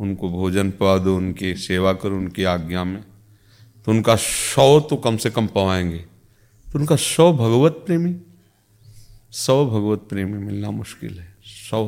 उनको 0.00 0.28
भोजन 0.28 0.70
पवा 0.70 0.98
दो, 0.98 1.16
उनकी 1.16 1.54
सेवा 1.54 1.92
करो, 1.92 2.16
उनकी 2.16 2.44
आज्ञा 2.44 2.84
में। 2.84 3.04
तो 3.86 3.92
उनका 3.92 4.16
सौ 4.16 4.80
तो 4.80 4.96
कम 4.96 5.16
से 5.16 5.30
कम 5.30 5.46
पवाएँगे 5.46 5.98
तो 6.66 6.78
उनका 6.78 6.96
सौ 6.96 7.32
भगवत 7.32 7.82
प्रेमी 7.86 8.14
सौ 9.32 9.64
भगवत 9.66 10.06
प्रेमी 10.08 10.38
मिलना 10.38 10.70
मुश्किल 10.70 11.18
है। 11.18 11.34
सौ 11.44 11.84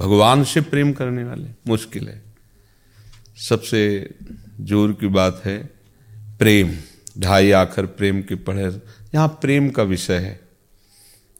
भगवान 0.00 0.44
से 0.44 0.60
प्रेम 0.62 0.92
करने 0.92 1.24
वाले 1.24 1.48
मुश्किल 1.68 2.08
है। 2.08 2.22
सबसे 3.48 3.80
ज़ोर 4.60 4.92
की 4.92 5.06
बात 5.08 5.42
है 5.44 5.58
प्रेम। 6.38 6.76
ढाई 7.18 7.50
आखर 7.52 7.86
प्रेम 7.86 8.20
के 8.22 8.34
पढ़े 8.36 8.64
यहाँ 9.14 9.28
प्रेम 9.40 9.68
का 9.70 9.82
विषय 9.82 10.18
है। 10.18 10.38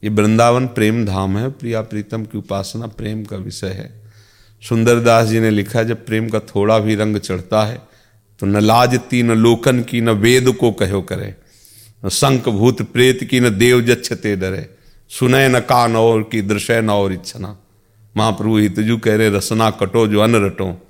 ये 0.03 0.09
वृंदावन 0.09 0.67
प्रेम 0.67 1.05
धाम 1.05 1.37
है, 1.37 1.49
प्रिया 1.49 1.81
प्रीतम 1.81 2.25
की 2.25 2.37
उपासना 2.37 2.87
प्रेम 2.87 3.23
का 3.25 3.37
विषय 3.37 3.69
है। 3.69 3.89
सुंदरदास 4.63 5.27
जी 5.27 5.39
ने 5.39 5.49
लिखा 5.49 5.83
जब 5.83 6.05
प्रेम 6.05 6.29
का 6.29 6.39
थोड़ा 6.47 6.77
भी 6.79 6.95
रंग 6.95 7.17
चढ़ता 7.17 7.63
है 7.65 7.79
तो 8.41 8.47
न 8.47 8.57
लाजती, 8.57 9.23
न 9.23 9.31
लोकन 9.31 9.81
की, 9.81 10.01
न 10.01 10.09
वेद 10.09 10.51
को 10.51 10.71
कहो 10.71 11.01
करे। 11.01 11.35
न 12.05 12.09
संक 12.09 12.49
भूत 12.49 12.81
प्रेत 12.81 13.23
की, 13.23 13.39
न 13.39 13.57
देव 13.57 13.81
जच्छते 13.81 14.35
डरे। 14.35 14.69
सुनय 15.09 15.49
न 15.49 15.59
कान 15.59 15.95
और 15.95 16.23
की, 16.23 16.41
दृश्य 16.41 16.81
न 16.81 16.89
और 16.89 17.13
इच्छना। 17.13 17.59
महाप्रभु 18.17 18.57
हितजू 18.57 18.97
कह 18.97 19.15
रहे, 19.15 19.29
रसना 19.29 19.69
कटो 19.69 20.07
जो 20.07 20.19
अन 20.19 20.35
रटो। 20.35 20.87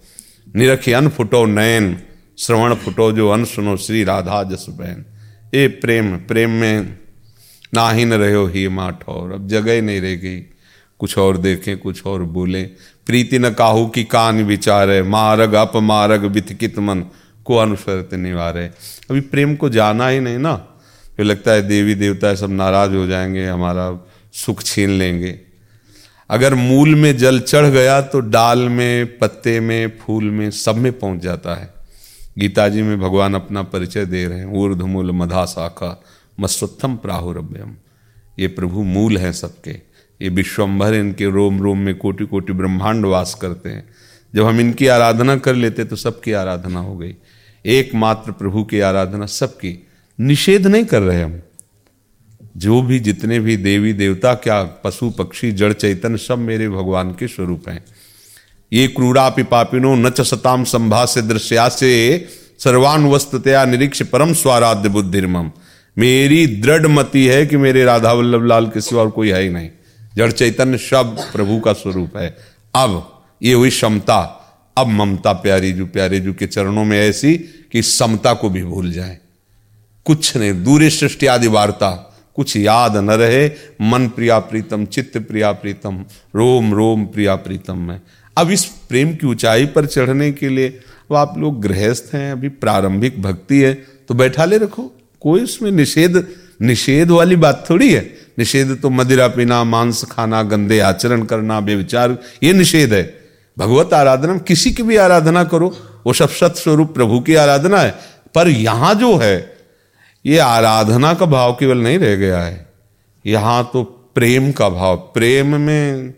निरखी 0.55 0.91
अन 0.91 1.09
फुटो 1.09 1.45
नयन, 1.45 1.99
श्रवण 2.39 2.75
फुटो 2.75 3.11
जो 3.11 3.29
अन 3.29 3.45
सुनो 3.45 3.77
श्री 3.77 4.03
राधा 4.03 4.43
जस 4.43 4.65
बहन। 4.69 5.05
ए 5.53 5.67
प्रेम 5.67 6.17
प्रेम 6.17 6.49
में 6.49 6.99
ना 7.73 7.91
ही 7.91 8.05
न 8.05 8.13
रहो 8.13 8.47
ही 8.47 8.67
माँ 8.67 8.99
ठौर 9.01 9.31
अब 9.31 9.47
जगह 9.47 9.81
नहीं 9.81 10.01
रह 10.01 10.15
गई। 10.15 10.39
कुछ 10.99 11.17
और 11.17 11.37
देखें, 11.37 11.77
कुछ 11.77 12.05
और 12.05 12.23
बोले। 12.23 12.63
प्रीति 13.05 13.39
न 13.39 13.49
काहू 13.49 13.87
की 13.87 14.03
कान 14.03 14.43
विचारे। 14.43 15.03
मारग 15.03 15.53
अप 15.53 15.71
मारग 15.75 16.25
विथकित 16.25 16.79
मन। 16.79 17.05
को 17.45 17.55
अनुसरत 17.55 18.13
निवारे। 18.13 18.65
अभी 19.09 19.21
प्रेम 19.21 19.55
को 19.55 19.69
जाना 19.69 20.07
ही 20.07 20.19
नहीं 20.19 20.37
ना। 20.37 20.55
फिर 21.17 21.25
लगता 21.25 21.51
है 21.51 21.67
देवी 21.67 21.95
देवता 21.95 22.35
सब 22.35 22.49
नाराज़ 22.49 22.91
हो 22.91 23.07
जाएँगे, 23.07 23.45
हमारा 23.45 24.05
सुख 24.33 24.63
छीन 24.63 24.89
लेंगे। 24.89 25.39
अगर 26.29 26.55
मूल 26.55 26.95
में 26.95 27.17
जल 27.17 27.39
चढ़ 27.39 27.65
गया 27.65 28.01
तो 28.01 28.19
डाल 28.19 28.59
में, 28.59 29.17
पत्ते 29.17 29.59
में, 29.59 29.97
फूल 29.99 30.23
में 30.23 30.51
सब 30.51 30.75
में 30.75 30.99
पहुँच 30.99 31.21
जाता 31.21 31.55
है। 31.55 31.73
गीता 32.37 32.69
जी 32.69 32.81
में 32.81 32.99
भगवान 32.99 33.33
अपना 33.33 33.63
परिचय 33.63 34.05
दे 34.05 34.25
रहे 34.27 34.39
हैं 34.39 34.45
ऊर्ध 34.45 34.81
मूल 34.81 35.11
मधा 35.11 35.45
शाखा 35.45 36.03
मस्तुत्थम 36.39 36.95
प्राहुरभ्यम 36.95 37.75
ये 38.39 38.47
प्रभु 38.47 38.83
मूल 38.83 39.17
हैं 39.17 39.33
सबके। 39.33 39.71
ये 40.21 40.29
विश्वम्भर 40.29 40.93
इनके 40.93 41.25
रोम 41.25 41.61
रोम 41.61 41.77
में 41.77 41.95
कोटि 41.95 42.25
कोटि 42.25 42.53
ब्रह्मांड 42.53 43.05
वास 43.05 43.33
करते 43.41 43.69
हैं। 43.69 43.89
जब 44.35 44.45
हम 44.45 44.59
इनकी 44.59 44.87
आराधना 44.87 45.35
कर 45.37 45.55
लेते 45.55 45.83
तो 45.85 45.95
सबकी 45.95 46.31
आराधना 46.31 46.79
हो 46.79 46.97
गई। 46.97 47.15
एकमात्र 47.65 48.31
प्रभु 48.31 48.63
की 48.63 48.79
आराधना 48.79 49.25
सबकी 49.25 49.87
निषेध 50.19 50.67
नहीं 50.67 50.85
कर 50.85 51.01
रहे 51.01 51.21
हम। 51.21 51.41
जो 52.57 52.81
भी 52.81 52.99
जितने 52.99 53.39
भी 53.39 53.57
देवी 53.57 53.93
देवता, 53.93 54.33
क्या 54.33 54.63
पशु, 54.63 55.09
पक्षी, 55.09 55.51
जड़, 55.51 55.73
चैतन्य, 55.73 56.17
सब 56.17 56.37
मेरे 56.37 56.69
भगवान 56.69 57.11
के 57.11 57.27
स्वरूप 57.27 57.69
हैं। 57.69 57.85
ये 58.73 58.87
क्रूरा 58.87 59.29
पिपापिनो 59.29 59.95
न 59.95 60.09
च 60.09 60.21
सताम 60.21 60.63
संभाष्य 60.63 61.21
दृश्या 61.21 61.69
से 61.69 62.25
सर्वान 62.59 63.07
वस्तुतया 63.07 63.65
निरीक्ष 63.65 64.03
परम 64.03 64.33
स्वाराध्य 64.33 64.89
बुद्धिर्मम। 64.89 65.51
मेरी 65.97 66.47
दृढ़ 66.47 66.87
मति 66.87 67.25
है 67.25 67.45
कि 67.45 67.57
मेरे 67.57 67.83
राधा 67.83 68.13
वल्लभ 68.13 68.45
लाल 68.45 68.67
के 68.67 68.81
सिवा 68.81 69.01
और 69.01 69.09
कोई 69.09 69.29
है 69.29 69.43
ही 69.43 69.49
नहीं। 69.49 69.69
जड़ 70.15 70.31
चैतन्य 70.31 70.77
सब 70.77 71.17
प्रभु 71.33 71.59
का 71.59 71.73
स्वरूप 71.73 72.17
है। 72.17 72.37
अब 72.75 73.23
ये 73.43 73.53
हुई 73.53 73.69
क्षमता। 73.69 74.37
अब 74.77 74.87
ममता 74.87 75.33
प्यारी 75.33 75.71
जू, 75.73 75.85
प्यारे 75.85 76.19
जू 76.19 76.33
के 76.33 76.47
चरणों 76.47 76.85
में 76.85 76.99
ऐसी 76.99 77.37
कि 77.71 77.81
समता 77.81 78.33
को 78.33 78.49
भी 78.49 78.63
भूल 78.63 78.91
जाए। 78.91 79.17
कुछ 80.05 80.35
नहीं 80.37 80.63
दूरी 80.63 80.89
सृष्टि 80.89 81.25
आदि 81.25 81.47
वार्ता, 81.47 81.89
कुछ 82.35 82.55
याद 82.57 82.97
न 82.97 83.11
रहे। 83.11 83.47
मन 83.81 84.07
प्रिया 84.07 84.39
प्रीतम, 84.39 84.85
चित्त 84.85 85.17
प्रिया 85.17 85.51
प्रीतम, 85.51 86.05
रोम 86.35 86.73
रोम 86.73 87.05
प्रिया 87.05 87.35
प्रीतम 87.35 87.77
में। 87.77 88.01
अब 88.37 88.51
इस 88.51 88.65
प्रेम 88.65 89.13
की 89.15 89.27
ऊंचाई 89.27 89.65
पर 89.65 89.85
चढ़ने 89.85 90.31
के 90.31 90.49
लिए 90.49 90.69
अब 91.09 91.15
आप 91.15 91.37
लोग 91.37 91.61
गृहस्थ 91.61 92.13
हैं, 92.13 92.31
अभी 92.31 92.49
प्रारंभिक 92.49 93.21
भक्ति 93.21 93.61
है 93.61 93.73
तो 94.07 94.13
बैठा 94.13 94.45
ले 94.45 94.57
रखो। 94.57 94.91
कोई 95.21 95.41
उसमें 95.41 95.71
निषेध 95.71 96.27
निषेध 96.61 97.11
वाली 97.11 97.35
बात 97.35 97.65
थोड़ी 97.69 97.91
है। 97.93 98.01
निषेध 98.39 98.77
तो 98.81 98.89
मदिरा 98.89 99.27
पीना, 99.27 99.63
मांस 99.63 100.03
खाना, 100.03 100.41
गंदे 100.43 100.79
आचरण 100.79 101.23
करना, 101.23 101.59
बेविचार, 101.59 102.17
ये 102.43 102.53
निषेध 102.53 102.93
है। 102.93 103.20
भगवत 103.57 103.93
आराधना, 103.93 104.37
किसी 104.37 104.71
की 104.71 104.83
भी 104.83 104.97
आराधना 104.97 105.43
करो, 105.43 105.67
वो 106.05 106.13
सब 106.13 106.29
सत 106.29 106.55
स्वरूप 106.57 106.93
प्रभु 106.93 107.19
की 107.19 107.35
आराधना 107.35 107.79
है। 107.79 107.95
पर 108.35 108.47
यहाँ 108.47 108.93
जो 108.95 109.15
है, 109.17 109.57
ये 110.25 110.37
आराधना 110.37 111.13
का 111.13 111.25
भाव 111.25 111.53
केवल 111.53 111.77
नहीं 111.77 111.99
रह 111.99 112.15
गया 112.15 112.39
है। 112.39 112.69
यहाँ 113.25 113.69
तो 113.73 113.83
प्रेम 114.15 114.51
का 114.51 114.69
भाव, 114.69 114.97
प्रेम 115.13 115.59
में 115.61 116.13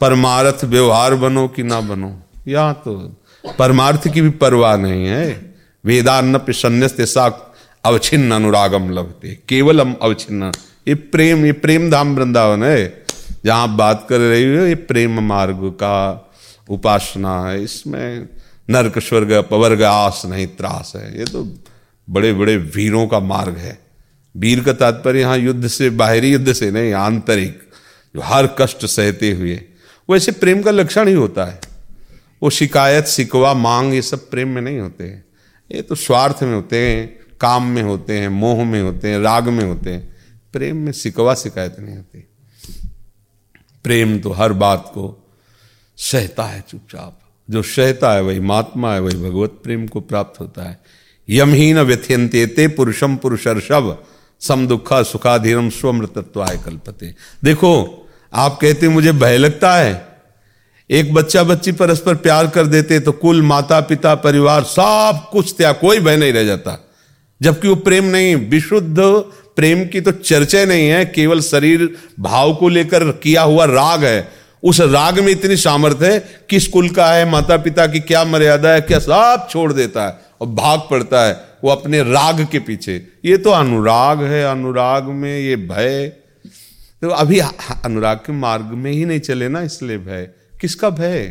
परमार्थ 0.00 0.64
व्यवहार 0.64 1.14
बनो 1.14 1.46
कि 1.48 1.62
ना 1.62 1.80
बनो, 1.80 2.12
यहाँ 2.48 2.82
तो 2.84 2.94
परमार्थ 3.58 4.08
की 4.08 4.20
भी 4.20 4.30
परवाह 4.30 4.76
नहीं 4.76 5.06
है। 5.06 5.54
वेदान्न 5.84 6.40
सन्यास्त 6.50 7.00
साक 7.00 7.46
अवच्छिन्न 7.84 8.32
अनुरागम 8.32 8.88
केवल 9.48 9.80
हम 9.80 9.96
अवच्छिन्न। 10.02 10.52
ये 10.88 10.94
प्रेम 10.94 11.44
ये 11.46 11.52
प्रेम 11.52 11.90
धाम 11.90 12.14
वृंदावन 12.16 12.62
है। 12.64 13.04
जहाँ 13.44 13.76
बात 13.76 14.06
कर 14.08 14.18
रही 14.20 14.56
हो, 14.56 14.64
ये 14.64 14.74
प्रेम 14.74 15.20
मार्ग 15.20 15.60
का 15.62 16.29
उपासना 16.70 17.48
है, 17.48 17.64
इसमें 17.64 18.28
नर्क, 18.70 18.98
स्वर्ग 18.98 19.48
पवर्ग 19.50 19.82
आस 19.82 20.22
नहीं, 20.26 20.46
त्रास 20.46 20.92
है। 20.96 21.18
ये 21.18 21.24
तो 21.24 21.58
बड़े 22.10 22.32
बड़े 22.32 22.56
वीरों 22.56 23.06
का 23.06 23.20
मार्ग 23.20 23.56
है। 23.56 23.78
वीर 24.36 24.64
का 24.64 24.72
तात्पर्य 24.72 25.20
यहाँ 25.20 25.38
युद्ध 25.38 25.68
से, 25.68 25.90
बाहरी 25.90 26.32
युद्ध 26.32 26.52
से 26.52 26.70
नहीं, 26.70 26.92
आंतरिक, 26.92 27.62
जो 28.14 28.20
हर 28.20 28.46
कष्ट 28.46 28.86
सहते 28.86 29.32
हुए। 29.32 29.62
वैसे 30.10 30.32
प्रेम 30.32 30.62
का 30.62 30.70
लक्षण 30.70 31.08
ही 31.08 31.14
होता 31.14 31.44
है। 31.44 31.60
वो 32.42 32.50
शिकायत, 32.50 33.04
सिकवा, 33.04 33.54
मांग, 33.54 33.94
ये 33.94 34.02
सब 34.02 34.30
प्रेम 34.30 34.48
में 34.48 34.62
नहीं 34.62 34.78
होते 34.78 35.04
हैं। 35.04 35.24
ये 35.72 35.82
तो 35.82 35.94
स्वार्थ 35.94 36.42
में 36.42 36.54
होते 36.54 36.88
हैं, 36.88 37.20
काम 37.40 37.66
में 37.66 37.82
होते 37.82 38.18
हैं, 38.18 38.28
मोह 38.28 38.64
में 38.64 38.82
होते 38.82 39.08
हैं, 39.08 39.18
राग 39.18 39.48
में 39.48 39.64
होते 39.64 39.90
हैं। 39.90 40.16
प्रेम 40.52 40.76
में 40.76 40.92
सिकवा, 40.92 41.34
शिकायत 41.34 41.76
नहीं 41.80 41.96
होती। 41.96 42.28
प्रेम 43.84 44.20
तो 44.20 44.30
हर 44.32 44.52
बात 44.52 44.84
को 44.88 45.29
सहता 46.00 46.44
है 46.44 46.64
चुपचाप। 46.70 47.20
जो 47.50 47.62
सहता 47.62 48.12
है 48.12 48.22
वही 48.22 48.40
महात्मा 48.40 48.94
है, 48.94 49.00
वही 49.00 49.16
भगवत 49.16 49.50
प्रेम 49.50 49.86
को 49.86 50.00
प्राप्त 50.00 50.40
होता 50.40 50.62
है। 50.62 50.80
यमहीन 51.30 51.78
व्यथ्यंते 51.78 52.46
ते 52.46 52.68
पुरुषम 52.68 53.16
पुरुषर्षभ, 53.16 54.04
सम 54.40 54.66
दुखा 54.66 55.02
सुखाधीरम 55.02 55.70
स्वमृतत्वाय 55.70 56.56
कल्पते। 56.66 57.14
देखो, 57.44 58.06
आप 58.34 58.58
कहते 58.62 58.88
मुझे 58.88 59.12
भय 59.12 59.38
लगता 59.38 59.74
है। 59.74 60.08
एक 60.90 61.14
बच्चा 61.14 61.42
बच्ची 61.42 61.72
परस्पर 61.72 62.14
प्यार 62.14 62.46
कर 62.46 62.66
देते 62.66 63.00
तो 63.00 63.12
कुल, 63.12 63.42
माता, 63.42 63.80
पिता, 63.80 64.14
परिवार, 64.14 64.62
सब 64.62 65.28
कुछ 65.32 65.54
त्याग 65.58 65.74
कोई 65.74 66.00
भय 66.00 66.16
नहीं 66.16 66.32
रह 66.32 66.44
जाता। 66.44 66.90
जबकि 67.42 67.68
वो 67.68 67.74
प्रेम 67.74 68.04
नहीं, 68.04 68.36
विशुद्ध 68.36 68.98
प्रेम 69.56 69.88
की 69.88 70.00
तो 70.00 70.12
चर्चा 70.12 70.64
नहीं 70.64 70.88
है, 70.88 71.04
केवल 71.04 71.40
शरीर 71.40 71.96
भाव 72.20 72.54
को 72.54 72.68
लेकर 72.68 73.12
किया 73.12 73.42
हुआ 73.42 73.64
राग 73.64 74.04
है। 74.04 74.39
उस 74.62 74.80
राग 74.80 75.18
में 75.18 75.30
इतनी 75.32 75.56
सामर्थ्य 75.56 76.12
है 76.12 76.18
किस 76.50 76.66
कुल 76.68 76.88
का 76.88 77.12
है 77.12 77.28
माता 77.30 77.56
पिता 77.56 77.86
की 77.86 78.00
क्या 78.00 78.24
मर्यादा 78.24 78.72
है, 78.72 78.80
क्या 78.80 78.98
सब 78.98 79.46
छोड़ 79.50 79.72
देता 79.72 80.06
है 80.06 80.18
और 80.40 80.46
भाग 80.46 80.80
पड़ता 80.90 81.24
है 81.26 81.38
वो 81.64 81.70
अपने 81.70 82.02
राग 82.02 82.46
के 82.52 82.58
पीछे। 82.58 82.94
ये 83.24 83.36
तो 83.36 83.50
अनुराग 83.50 84.22
है, 84.22 84.44
अनुराग 84.44 85.04
में 85.04 85.38
ये 85.38 85.56
भय। 85.56 86.12
तो 87.02 87.08
अभी 87.08 87.38
अनुराग 87.38 88.16
के 88.16 88.32
मार्ग 88.32 88.64
में 88.64 88.90
ही 88.92 89.04
नहीं 89.04 89.20
चले 89.20 89.48
ना 89.48 89.62
इसलिए 89.62 89.98
भय। 89.98 90.28
किसका 90.60 90.90
भय? 90.90 91.26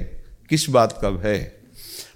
किस 0.49 0.69
बात 0.69 0.97
का 1.01 1.09
भय? 1.09 1.51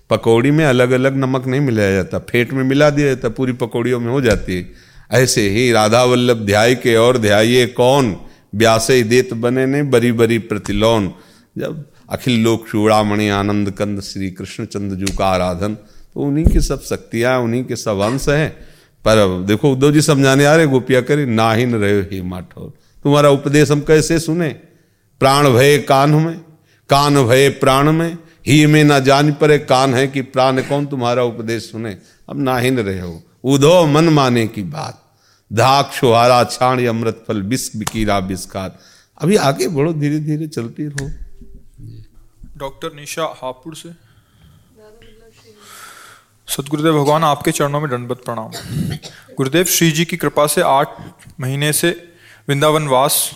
पकौड़ी 0.09 0.51
में 0.51 0.65
अलग 0.65 0.91
अलग 0.91 1.17
नमक 1.17 1.47
नहीं 1.47 1.61
मिलाया 1.61 1.91
जाता। 1.91 2.19
फेट 2.19 2.53
में 2.53 2.63
मिला 2.63 2.89
दिया 2.89 3.07
जाता, 3.07 3.29
पूरी 3.29 3.53
पकौड़ियों 3.53 3.99
में 3.99 4.11
हो 4.11 4.21
जाती। 4.21 4.55
है 4.55 4.91
ऐसे 5.11 5.49
ही 5.49 5.71
राधा 5.71 6.03
वल्लभ 6.03 6.45
ध्याय 6.45 6.75
के 6.75 6.95
और 6.95 7.17
ध्याये 7.17 7.65
कौन? 7.67 8.15
व्यास 8.55 8.87
देत 8.91 9.33
बने 9.33 9.65
ने 9.65 9.83
बरी 9.83 10.11
बरी 10.11 10.37
प्रतिलोन 10.37 11.13
जब 11.57 11.89
अखिल 12.09 12.43
लोक 12.43 12.67
चूड़ामणि 12.69 13.29
आनंद 13.29 13.71
कंद 13.71 14.01
श्री 14.01 14.31
कृष्ण 14.31 14.65
चंद्र 14.65 14.95
जू 14.95 15.17
का 15.17 15.25
आराधन 15.25 15.73
तो 16.13 16.19
उन्हीं 16.19 16.45
की 16.45 16.61
सब 16.61 16.81
शक्तियाँ, 16.81 17.39
उन्हीं 17.39 17.63
के 17.65 17.75
सब 17.75 17.99
अंश 17.99 18.29
हैं। 18.29 18.51
पर 19.07 19.43
देखो, 19.47 19.71
उद्धव 19.71 19.91
जी 19.91 20.01
समझाने 20.01 20.45
आ 20.45 20.55
रहे, 20.55 20.67
गोपिया 20.67 21.01
करे, 21.01 21.25
ना 21.25 21.53
ही 21.53 21.65
न 21.65 21.75
रहे 21.75 22.01
हे 22.01 22.21
माठोर 22.21 22.73
तुम्हारा 23.03 23.29
उपदेश 23.29 23.71
हम 23.71 23.79
कैसे 23.79 24.19
सुने? 24.19 24.49
प्राण 25.19 25.49
भय 25.49 25.77
कान 25.77 26.09
में, 26.09 26.39
कान 26.89 27.23
भय 27.27 27.49
प्राण 27.49 27.91
में, 27.91 28.17
ही 28.47 28.65
में 28.65 28.83
ना 28.83 28.99
जान 28.99 29.33
परे 29.33 29.57
कान 29.57 29.93
है 29.93 30.07
कि 30.07 30.21
प्राण, 30.21 30.61
कौन 30.61 30.85
तुम्हारा 30.85 31.23
उपदेश 31.23 31.71
सुने? 31.71 31.97
अब 32.29 32.39
ना 32.39 32.57
ही 32.57 32.71
न 32.71 32.79
रहे 32.79 32.99
हो। 32.99 33.23
उधो 33.43 33.85
मन 33.85 34.09
माने 34.09 34.47
की 34.47 34.63
बात। 34.63 35.02
धाक 35.53 35.91
छुहारा 35.93 36.43
छाण 36.43 36.85
अमृत 36.87 37.25
फल 37.27 37.41
बिस्क 37.41 37.75
बिकीरा 37.75 38.19
बिस्कार। 38.19 38.79
अभी 39.21 39.35
आगे 39.35 39.67
बढ़ो 39.67 39.93
धीरे 39.93 40.19
धीरे 40.19 40.47
चलती 40.47 40.85
रहो। 40.85 41.09
डॉक्टर 42.57 42.93
निशा, 42.95 43.23
हापुड़ 43.23 43.75
से। 43.75 43.89
सदगुरुदेव 46.47 46.93
भगवान, 46.93 47.23
आपके 47.23 47.51
चरणों 47.51 47.81
में 47.81 47.89
दंडवत 47.91 48.21
प्रणाम। 48.25 48.51
गुरुदेव, 49.37 49.65
श्री 49.65 49.91
जी 49.91 50.05
की 50.05 50.17
कृपा 50.17 50.47
से 50.47 50.61
आठ 50.61 50.87
महीने 51.39 51.73
से 51.73 52.13
वृंदावन 52.49 52.87
वास 52.87 53.31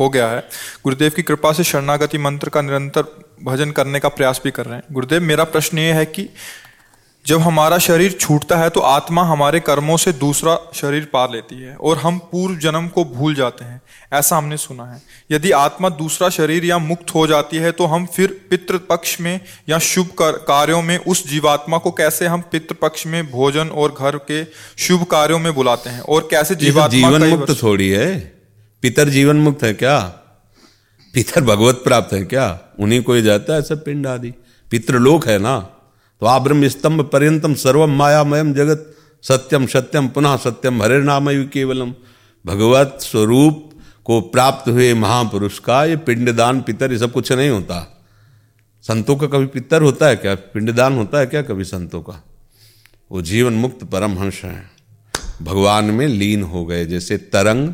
हो 0.00 0.08
गया 0.08 0.28
है। 0.28 0.48
गुरुदेव 0.84 1.12
की 1.16 1.22
कृपा 1.22 1.52
से 1.52 1.64
शरणागति 1.64 2.18
मंत्र 2.18 2.48
का 2.48 2.62
निरंतर 2.62 3.02
भजन 3.42 3.70
करने 3.70 4.00
का 4.00 4.08
प्रयास 4.08 4.40
भी 4.44 4.50
कर 4.50 4.66
रहे 4.66 4.74
हैं। 4.74 4.82
गुरुदेव, 4.92 5.22
मेरा 5.22 5.44
प्रश्न 5.44 5.78
ये 5.78 5.92
है 5.92 6.06
कि 6.06 6.28
जब 7.26 7.40
हमारा 7.40 7.78
शरीर 7.78 8.12
छूटता 8.12 8.56
है 8.56 8.68
तो 8.70 8.80
आत्मा 8.80 9.22
हमारे 9.22 9.60
कर्मों 9.60 9.96
से 9.96 10.12
दूसरा 10.12 10.58
शरीर 10.74 11.04
पा 11.04 11.24
लेती 11.26 11.60
है 11.62 11.74
और 11.76 11.96
हम 11.96 12.18
पूर्व 12.18 12.56
जन्म 12.56 12.88
को 12.88 13.04
भूल 13.04 13.34
जाते 13.34 13.64
हैं 13.64 13.80
ऐसा 14.12 14.36
हमने 14.36 14.56
सुना 14.56 14.84
है। 14.84 15.02
यदि 15.30 15.50
आत्मा 15.50 15.88
दूसरा 15.88 16.28
शरीर 16.28 16.64
या 16.64 16.78
मुक्त 16.78 17.14
हो 17.14 17.26
जाती 17.26 17.56
है 17.56 17.72
तो 17.72 17.86
हम 17.86 18.06
फिर 18.06 18.46
पितृ 18.50 18.78
पक्ष 18.78 19.20
में 19.20 19.40
या 19.68 19.78
शुभ 19.78 20.08
कार्यों 20.22 20.82
में 20.82 20.96
उस 20.98 21.26
जीवात्मा 21.28 21.78
को 21.78 21.90
कैसे 21.90 22.26
हम 22.26 22.40
पितृ 22.40 22.74
पक्ष 22.74 23.06
में 23.06 23.30
भोजन 23.30 23.68
और 23.68 23.94
घर 23.98 24.16
के 24.30 24.44
शुभ 24.78 25.04
कार्यों 25.04 25.38
में 25.38 25.54
बुलाते 25.54 25.90
हैं 25.90 26.00
और 26.00 26.28
कैसे 26.30 26.54
तो 26.54 26.60
जीवात्मा 26.60 27.10
जीवन 27.10 27.28
मुक्त 27.28 27.62
थोड़ी 27.62 27.88
है। 27.88 28.18
पितर 28.82 29.08
जीवन 29.08 29.36
मुक्त 29.36 29.62
है 29.64 29.74
क्या? 29.74 29.98
पितर 31.14 31.40
भगवत 31.40 31.80
प्राप्त 31.84 32.12
है 32.12 32.24
क्या? 32.24 32.58
उन्हीं 32.80 33.02
को 33.02 33.20
जाता 33.20 33.54
है 33.54 33.62
सब 33.62 33.84
पिंड 33.84 34.06
आदि। 34.06 34.34
पितृलोक 34.70 35.26
है 35.26 35.38
ना? 35.38 35.56
तो 36.20 36.26
आ 36.26 36.38
ब्रह्म 36.38 36.68
स्तंभ 36.68 37.00
पर्यंतम 37.02 37.54
सर्वम 37.54 37.90
मायामयम 37.90 38.52
जगत 38.54 38.96
सत्यम 39.22 39.66
सत्यम 39.66 40.08
पुनः 40.08 40.36
सत्यम 40.36 40.82
हरे 40.82 41.02
नाम 41.02 41.28
केवलम। 41.28 41.94
भगवत 42.46 42.98
स्वरूप 43.00 43.70
को 44.04 44.20
प्राप्त 44.20 44.68
हुए 44.68 44.94
महापुरुष 44.94 45.58
का 45.58 45.84
ये 45.84 45.96
पिंडदान, 45.96 46.60
पितर, 46.60 46.92
ये 46.92 46.98
सब 46.98 47.12
कुछ 47.12 47.32
नहीं 47.32 47.50
होता। 47.50 48.04
संतों 48.82 49.16
का 49.16 49.26
कभी 49.26 49.46
पितर 49.46 49.82
होता 49.82 50.06
है 50.06 50.16
क्या? 50.16 50.34
पिंडदान 50.34 50.96
होता 50.96 51.18
है 51.18 51.26
क्या 51.26 51.42
कभी 51.42 51.64
संतों 51.64 52.02
का? 52.02 52.24
वो 53.12 53.22
जीवन 53.22 53.52
मुक्त 53.52 53.84
परमहंस 53.84 54.40
हैं। 54.44 54.70
भगवान 55.42 55.84
में 55.84 56.06
लीन 56.08 56.42
हो 56.42 56.64
गए, 56.64 56.84
जैसे 56.86 57.16
तरंग, 57.16 57.72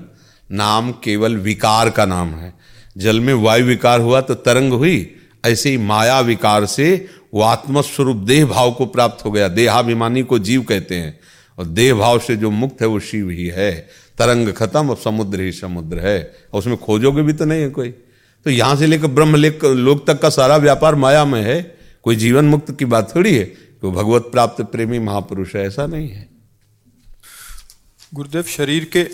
नाम 0.51 0.93
केवल 0.93 1.37
विकार 1.37 1.91
का 1.91 2.05
नाम 2.05 2.29
है। 2.29 2.55
जल 2.97 3.21
में 3.21 3.35
वायु 3.35 3.65
विकार 3.65 4.01
हुआ 4.01 4.21
तो 4.21 4.35
तरंग 4.35 4.73
हुई, 4.73 5.17
ऐसे 5.45 5.71
ही 5.71 5.77
माया 5.77 6.21
विकार 6.21 6.67
से 6.67 7.09
वो 7.35 7.43
आत्मस्वरूप 7.43 8.17
देह 8.17 8.47
भाव 8.47 8.73
को 8.73 8.87
प्राप्त 8.87 9.25
हो 9.25 9.31
गया। 9.31 9.49
देहाभिमानी 9.49 10.23
को 10.23 10.39
जीव 10.39 10.63
कहते 10.63 10.95
हैं। 10.95 11.21
और 11.59 11.65
देह 11.67 11.95
भाव 11.95 12.19
से 12.19 12.37
जो 12.37 12.51
मुक्त 12.51 12.81
है, 12.81 12.87
वो 12.87 13.01
शिव 13.01 13.31
ही 13.31 13.47
है। 13.47 13.89
तरंग 14.19 14.53
खत्म 14.53 14.91
और 14.91 14.97
समुद्र 14.97 15.41
ही 15.41 15.53
समुद्र 15.53 15.99
है। 15.99 16.19
और 16.53 16.59
उसमें 16.59 16.77
खोजोगे 16.77 17.23
भी 17.23 17.33
तो 17.33 17.45
नहीं 17.45 17.63
है 17.63 17.71
कोई। 17.71 17.89
तो 18.45 18.51
यहाँ 18.51 18.77
से 18.77 18.87
लेकर 18.87 19.07
ब्रह्म 19.07 19.37
लेकर 19.37 19.69
लोक 19.69 20.07
तक 20.07 20.21
का 20.21 20.29
सारा 20.31 20.57
व्यापार 20.57 20.95
माया 20.95 21.25
में 21.25 21.43
है। 21.43 21.79
कोई 22.03 22.17
जीवन 22.17 22.45
मुक्त 22.45 22.79
की 22.79 22.85
बात 22.85 23.15
थोड़ी 23.17 23.35
है 23.37 23.45
तो 23.83 23.91
भगवत 23.93 24.23
प्राप्त 24.23 24.63
प्रेमी 24.63 24.99
महापुरुष 24.99 25.55
है, 25.57 25.67
ऐसा 25.67 25.87
नहीं 25.87 26.09
है। 26.09 26.29
गुरुदेव, 28.15 28.43
शरीर 28.43 28.85
के 28.97 29.07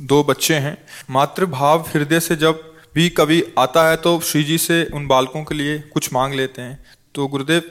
दो 0.00 0.22
बच्चे 0.24 0.54
हैं। 0.54 0.78
मातृभाव 1.10 1.80
हृदय 1.94 2.20
से 2.20 2.36
जब 2.36 2.60
भी 2.94 3.08
कभी 3.08 3.42
आता 3.58 3.88
है 3.88 3.96
तो 3.96 4.20
श्री 4.20 4.44
जी 4.44 4.58
से 4.58 4.84
उन 4.84 5.06
बालकों 5.06 5.44
के 5.44 5.54
लिए 5.54 5.78
कुछ 5.78 6.12
मांग 6.12 6.34
लेते 6.34 6.62
हैं। 6.62 6.84
तो 7.14 7.26
गुरुदेव, 7.26 7.62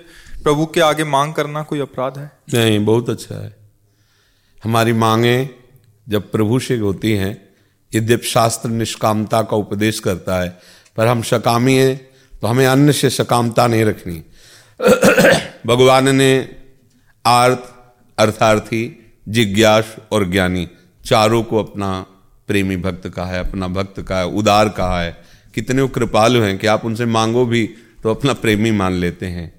प्रभु 0.44 0.65
के 0.65 0.82
आगे 0.82 1.03
मांग 1.03 1.34
करना 1.34 1.63
कोई 1.63 1.79
अपराध 1.79 2.17
है? 2.17 2.32
नहीं, 2.53 2.86
बहुत 2.86 3.10
अच्छा 3.10 3.44
है। 3.44 3.58
हमारी 4.63 4.94
मांगे 4.94 5.50
जब 6.10 6.32
प्रभु 6.32 6.60
से 6.60 6.77
होती 6.77 7.12
हैं 7.12 7.50
यद्यप 7.96 8.22
शास्त्र 8.22 8.70
निष्कामता 8.70 9.41
का 9.41 9.58
उपदेश 9.58 10.00
करता 10.00 10.39
है। 10.39 10.60
पर 10.98 11.08
हम 11.08 11.22
सकामी 11.22 11.74
हैं 11.74 12.08
तो 12.41 12.48
हमें 12.48 12.67
अन्य 12.67 12.94
से 12.94 13.10
सकामता 13.10 13.67
नहीं 13.67 13.86
रखनी। 13.86 14.24
भगवान 15.67 16.15
ने 16.15 16.56
आर्थ 17.25 17.60
अर्थार्थी, 18.17 19.13
जिज्ञास 19.27 19.96
और 20.12 20.29
ज्ञानी, 20.29 20.70
चारों 21.06 21.44
को 21.44 21.63
अपना 21.63 22.06
प्रेमी 22.48 22.77
भक्त 22.77 23.10
कहा 23.10 23.25
है, 23.25 23.50
अपना 23.50 23.67
भक्त 23.67 24.01
कहा 24.01 24.20
है, 24.20 24.25
उदार 24.25 24.70
कहा 24.70 25.01
है। 25.01 25.17
कितने 25.56 25.88
कृपालु 25.88 26.41
हैं 26.41 26.58
कि 26.58 26.67
आप 26.67 26.86
उनसे 26.86 27.06
मांगो 27.06 27.46
भी 27.46 27.75
तो 28.07 28.11
अपना 28.11 28.33
प्रेमी 28.33 28.69
मान 28.71 28.93
लेते 28.95 29.25
हैं। 29.27 29.51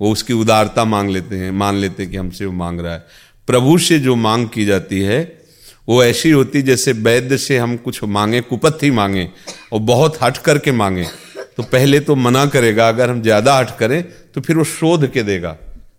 वो 0.00 0.10
उसकी 0.12 0.32
उदारता 0.32 0.84
मांग 0.84 1.08
लेते 1.10 1.36
हैं, 1.36 1.50
मान 1.52 1.74
लेते 1.74 2.02
हैं 2.02 2.10
कि 2.12 2.16
हमसे 2.16 2.44
वो 2.46 2.52
मांग 2.54 2.80
रहा 2.80 2.92
है। 2.92 3.04
प्रभु 3.48 3.76
से 3.78 3.98
जो 3.98 4.14
मांग 4.16 4.48
की 4.48 4.64
जाती 4.64 5.00
है, 5.00 5.18
वो 5.88 6.02
ऐसी 6.04 6.30
होती 6.30 6.60
जैसे 6.62 6.92
वैद्य 6.92 7.38
से 7.38 7.56
हम 7.58 7.76
कुछ 7.78 8.02
मांगे, 8.06 8.40
कुपथ 8.42 8.82
ही 8.82 8.90
मांगे 8.92 9.28
और 9.72 9.80
बहुत 9.82 10.18
हट 10.22 10.36
करके 10.38 10.72
मांगे। 10.72 11.06
तो 11.56 11.62
पहले 11.64 12.00
तो 12.00 12.14
मना 12.16 12.44
करेगा, 12.46 12.88
अगर 12.88 13.10
हम 13.10 13.22
ज़्यादा 13.22 13.56
हट 13.56 13.76
करें 13.78 14.02
तो 14.34 14.40
फिर 14.40 14.56
वो 14.56 14.64
शोध 14.66 15.10
के 15.12 15.22
देगा, 15.22 15.56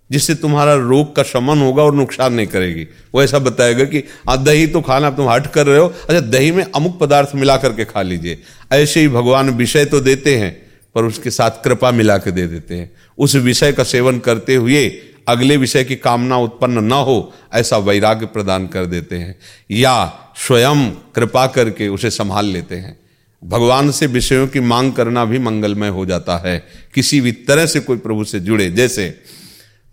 जिससे 0.09 0.35
तुम्हारा 0.35 0.73
रोग 0.75 1.15
का 1.15 1.23
शमन 1.23 1.61
होगा 1.61 1.83
और 1.83 1.95
नुकसान 1.95 2.33
नहीं 2.33 2.47
करेगी। 2.47 2.87
वो 3.13 3.23
ऐसा 3.23 3.39
बताएगा 3.41 3.85
कि 3.85 4.03
हाँ 4.29 4.41
दही 4.43 4.67
तो 4.67 4.81
खाना 4.81 5.09
तुम 5.11 5.29
हट 5.29 5.51
कर 5.51 5.65
रहे 5.67 5.79
हो 5.79 5.87
अच्छा 5.87 6.19
दही 6.21 6.51
में 6.51 6.63
अमुक 6.65 6.97
पदार्थ 6.99 7.35
मिला 7.35 7.57
करके 7.57 7.85
खा 7.85 8.01
लीजिए। 8.03 8.39
ऐसे 8.73 8.99
ही 8.99 9.07
भगवान 9.09 9.49
विषय 9.55 9.85
तो 9.87 9.99
देते 10.01 10.37
हैं। 10.37 10.55
पर 10.97 11.03
उसके 11.03 11.31
साथ 11.31 11.51
कृपा 11.63 11.91
मिला 11.91 12.17
के 12.17 12.31
दे 12.31 12.47
देते 12.47 12.75
हैं। 12.75 12.91
उस 13.17 13.35
विषय 13.35 13.71
का 13.71 13.83
सेवन 13.83 14.19
करते 14.19 14.55
हुए 14.55 14.89
अगले 15.27 15.57
विषय 15.57 15.83
की 15.83 15.95
कामना 15.95 16.37
उत्पन्न 16.37 16.83
न 16.83 16.91
हो, 16.91 17.33
ऐसा 17.53 17.77
वैराग्य 17.77 18.25
प्रदान 18.25 18.67
कर 18.67 18.85
देते 18.85 19.15
हैं। 19.15 19.39
या 19.71 20.19
स्वयं 20.37 20.91
कृपा 20.91 21.47
करके 21.47 21.87
उसे 21.87 22.09
संभाल 22.09 22.45
लेते 22.45 22.75
हैं। 22.75 22.99
भगवान 23.43 23.91
से 23.91 24.07
विषयों 24.07 24.47
की 24.47 24.59
मांग 24.59 24.93
करना 24.93 25.25
भी 25.25 25.39
मंगलमय 25.39 25.87
हो 25.87 26.05
जाता 26.05 26.37
है। 26.37 26.67
किसी 26.93 27.21
भी 27.21 27.31
तरह 27.31 27.65
से 27.65 27.79
कोई 27.79 27.97
प्रभु 27.97 28.23
से 28.23 28.39
जुड़े। 28.39 28.71
जैसे 28.71 29.19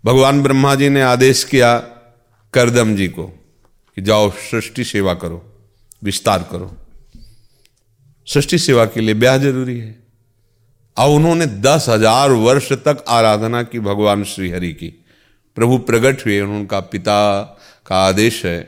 भगवान 0.05 0.41
ब्रह्मा 0.43 0.75
जी 0.75 0.89
ने 0.89 1.01
आदेश 1.01 1.43
किया 1.43 1.77
करदम 2.53 2.95
जी 2.95 3.07
को 3.07 3.27
कि 3.95 4.01
जाओ 4.01 4.31
सृष्टि 4.31 4.83
सेवा 4.83 5.13
करो, 5.13 5.53
विस्तार 6.03 6.49
करो। 6.51 6.77
सृष्टि 8.27 8.57
सेवा 8.57 8.85
के 8.85 9.01
लिए 9.01 9.13
ब्याह 9.13 9.37
ज़रूरी 9.37 9.79
है। 9.79 10.04
अब 10.97 11.09
उन्होंने 11.09 11.45
दस 11.45 11.85
हज़ार 11.89 12.31
वर्ष 12.31 12.71
तक 12.73 13.03
आराधना 13.07 13.63
की 13.63 13.79
भगवान 13.79 14.23
श्रीहरि 14.23 14.71
की। 14.73 14.87
प्रभु 15.57 15.77
प्रकट 15.77 16.25
हुए, 16.25 16.39
उनका 16.41 16.79
पिता 16.79 17.41
का 17.85 17.97
आदेश 17.97 18.45
है 18.45 18.59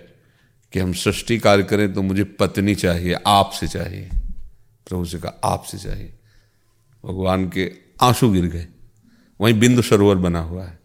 कि 0.73 0.79
हम 0.79 0.93
सृष्टि 0.93 1.37
कार्य 1.37 1.63
करें 1.63 1.93
तो 1.93 2.01
मुझे 2.01 2.23
पत्नी 2.23 2.75
चाहिए, 2.75 3.15
आपसे 3.27 3.67
चाहिए। 3.67 4.09
प्रभु 4.87 5.05
से 5.05 5.17
कहा, 5.17 5.39
आपसे 5.43 5.77
चाहिए। 5.77 6.13
भगवान 7.03 7.47
के 7.49 7.71
आँसू 8.01 8.29
गिर 8.31 8.45
गए। 8.45 8.67
वहीं 9.39 9.59
बिंदु 9.59 9.81
सरोवर 9.81 10.15
बना 10.15 10.39
हुआ 10.39 10.63
है। 10.63 10.79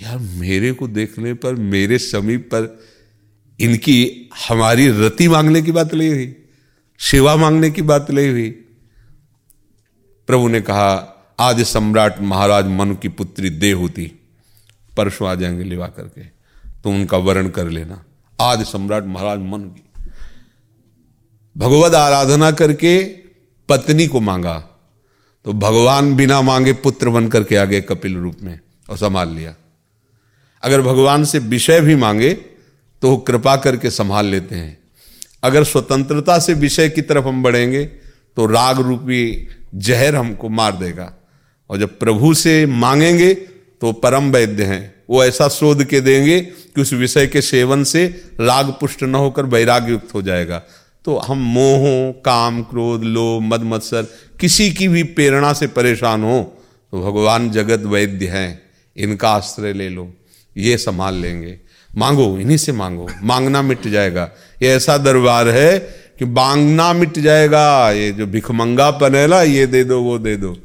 यार, 0.00 0.18
मेरे 0.18 0.72
को 0.72 0.88
देखने 0.88 1.34
पर, 1.34 1.54
मेरे 1.54 1.98
समीप 1.98 2.48
पर 2.54 2.78
इनकी 3.60 4.28
हमारी 4.48 4.88
रति 4.88 5.28
मांगने 5.28 5.62
की 5.62 5.72
बात 5.72 5.94
नहीं 5.94 6.08
हुई, 6.08 6.34
सेवा 7.00 7.36
मांगने 7.36 7.70
की 7.70 7.82
बात 7.82 8.10
नहीं 8.10 8.30
हुई। 8.30 8.50
प्रभु 10.26 10.48
ने 10.48 10.60
कहा, 10.60 11.12
आदि 11.40 11.64
सम्राट 11.64 12.20
महाराज 12.20 12.66
मनु 12.66 12.96
की 12.96 13.08
पुत्री 13.08 13.50
दे 13.50 13.72
होती। 13.72 14.12
परसों 14.96 15.28
आ 15.28 15.34
जाएँगे 15.34 15.64
लिवा 15.64 15.86
करके। 15.86 16.22
तुम 16.84 16.94
उनका 16.94 17.16
वर्ण 17.16 17.48
कर 17.48 17.68
लेना। 17.68 18.04
आदि 18.40 18.64
सम्राट 18.64 19.04
महाराज 19.04 19.38
मनु 19.38 19.70
की। 19.70 20.10
भगवत 21.56 21.94
आराधना 21.94 22.50
करके 22.50 23.04
पत्नी 23.68 24.06
को 24.06 24.20
मांगा। 24.20 24.58
तो 25.44 25.52
भगवान 25.52 26.16
बिना 26.16 26.42
मांगे 26.42 26.72
पुत्र 26.72 27.08
बन 27.08 27.28
करके 27.28 27.56
आ 27.56 27.64
गए 27.64 27.80
कपिल 27.80 28.16
रूप 28.16 28.36
में 28.42 28.60
और 28.90 28.96
संभाल 28.96 29.28
लिया। 29.28 29.54
अगर 30.62 30.82
भगवान 30.82 31.24
से 31.24 31.38
विषय 31.38 31.80
भी 31.80 31.96
मांगे 31.96 32.34
तो 33.02 33.16
कृपा 33.16 33.56
करके 33.56 33.90
संभाल 33.90 34.26
लेते 34.26 34.54
हैं। 34.54 34.78
अगर 35.42 35.64
स्वतंत्रता 35.64 36.38
से 36.38 36.54
विषय 36.54 36.88
की 36.88 37.02
तरफ़ 37.02 37.24
हम 37.24 37.42
बढ़ेंगे 37.42 37.84
तो 38.36 38.46
राग 38.46 38.80
रूपी 38.80 39.48
जहर 39.76 40.14
हमको 40.14 40.48
मार 40.48 40.76
देगा। 40.76 41.12
और 41.70 41.78
जब 41.78 41.98
प्रभु 41.98 42.34
से 42.34 42.66
मांगेंगे 42.66 43.34
तो 43.80 43.92
परम 43.92 44.30
वैद्य 44.30 44.64
हैं। 44.64 44.94
वो 45.10 45.24
ऐसा 45.24 45.48
शोध 45.48 45.84
के 45.84 46.00
देंगे 46.00 46.40
कि 46.40 46.80
उस 46.80 46.92
विषय 46.92 47.26
के 47.26 47.40
सेवन 47.42 47.84
से 47.84 48.06
राग 48.40 48.70
पुष्ट 48.70 49.02
न 49.02 49.14
होकर 49.14 49.42
वैराग्य 49.44 49.90
युक्त 49.90 50.14
हो 50.14 50.22
जाएगा। 50.22 50.62
तो 51.04 51.16
हम 51.18 51.38
मोहों, 51.38 52.12
काम, 52.12 52.62
क्रोध, 52.62 53.02
लोभ 53.04 53.42
मद 53.42 53.62
मत्सर 53.62 54.06
किसी 54.40 54.70
की 54.70 54.88
भी 54.88 55.02
प्रेरणा 55.02 55.52
से 55.52 55.66
परेशान 55.66 56.22
हो 56.22 56.42
तो 56.92 57.00
भगवान 57.00 57.50
जगत 57.50 57.80
वैद्य 57.80 58.26
हैं। 58.26 58.62
इनका 58.96 59.28
आश्रय 59.28 59.72
ले 59.72 59.88
लो, 59.88 60.12
ये 60.56 60.76
संभाल 60.78 61.14
लेंगे। 61.14 61.58
मांगो, 61.96 62.38
इन्हीं 62.38 62.56
से 62.56 62.72
मांगो। 62.72 63.08
मांगना 63.22 63.62
मिट 63.62 63.86
जाएगा। 63.86 64.30
ये 64.62 64.68
ऐसा 64.68 64.96
दरबार 64.98 65.48
है 65.48 65.78
कि 66.18 66.24
मांगना 66.24 66.92
मिट 66.92 67.18
जाएगा, 67.18 67.90
ये 67.90 68.12
जो 68.12 68.26
भिखमंगापन 68.26 69.14
है 69.14 69.26
ना, 69.26 69.42
ये 69.42 69.66
दे 69.66 69.84
दो, 69.84 70.02
वो 70.02 70.18
दे 70.18 70.36
दो। 70.36 70.56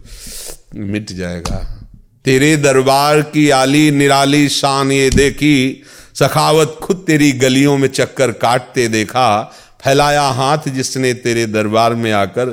मिट 0.75 1.11
जाएगा। 1.11 1.77
तेरे 2.25 2.57
दरबार 2.57 3.21
की 3.21 3.49
आली 3.49 3.91
निराली 3.91 4.49
शान 4.49 4.91
ये 4.91 5.09
देखी, 5.09 5.83
सखावत 6.15 6.77
खुद 6.81 7.03
तेरी 7.07 7.31
गलियों 7.31 7.77
में 7.77 7.87
चक्कर 7.87 8.31
काटते 8.31 8.87
देखा, 8.87 9.55
फैलाया 9.83 10.23
हाथ 10.23 10.57
जिसने 10.67 11.13
तेरे 11.13 11.45
दरबार 11.45 11.95
में 11.95 12.11
आकर 12.11 12.45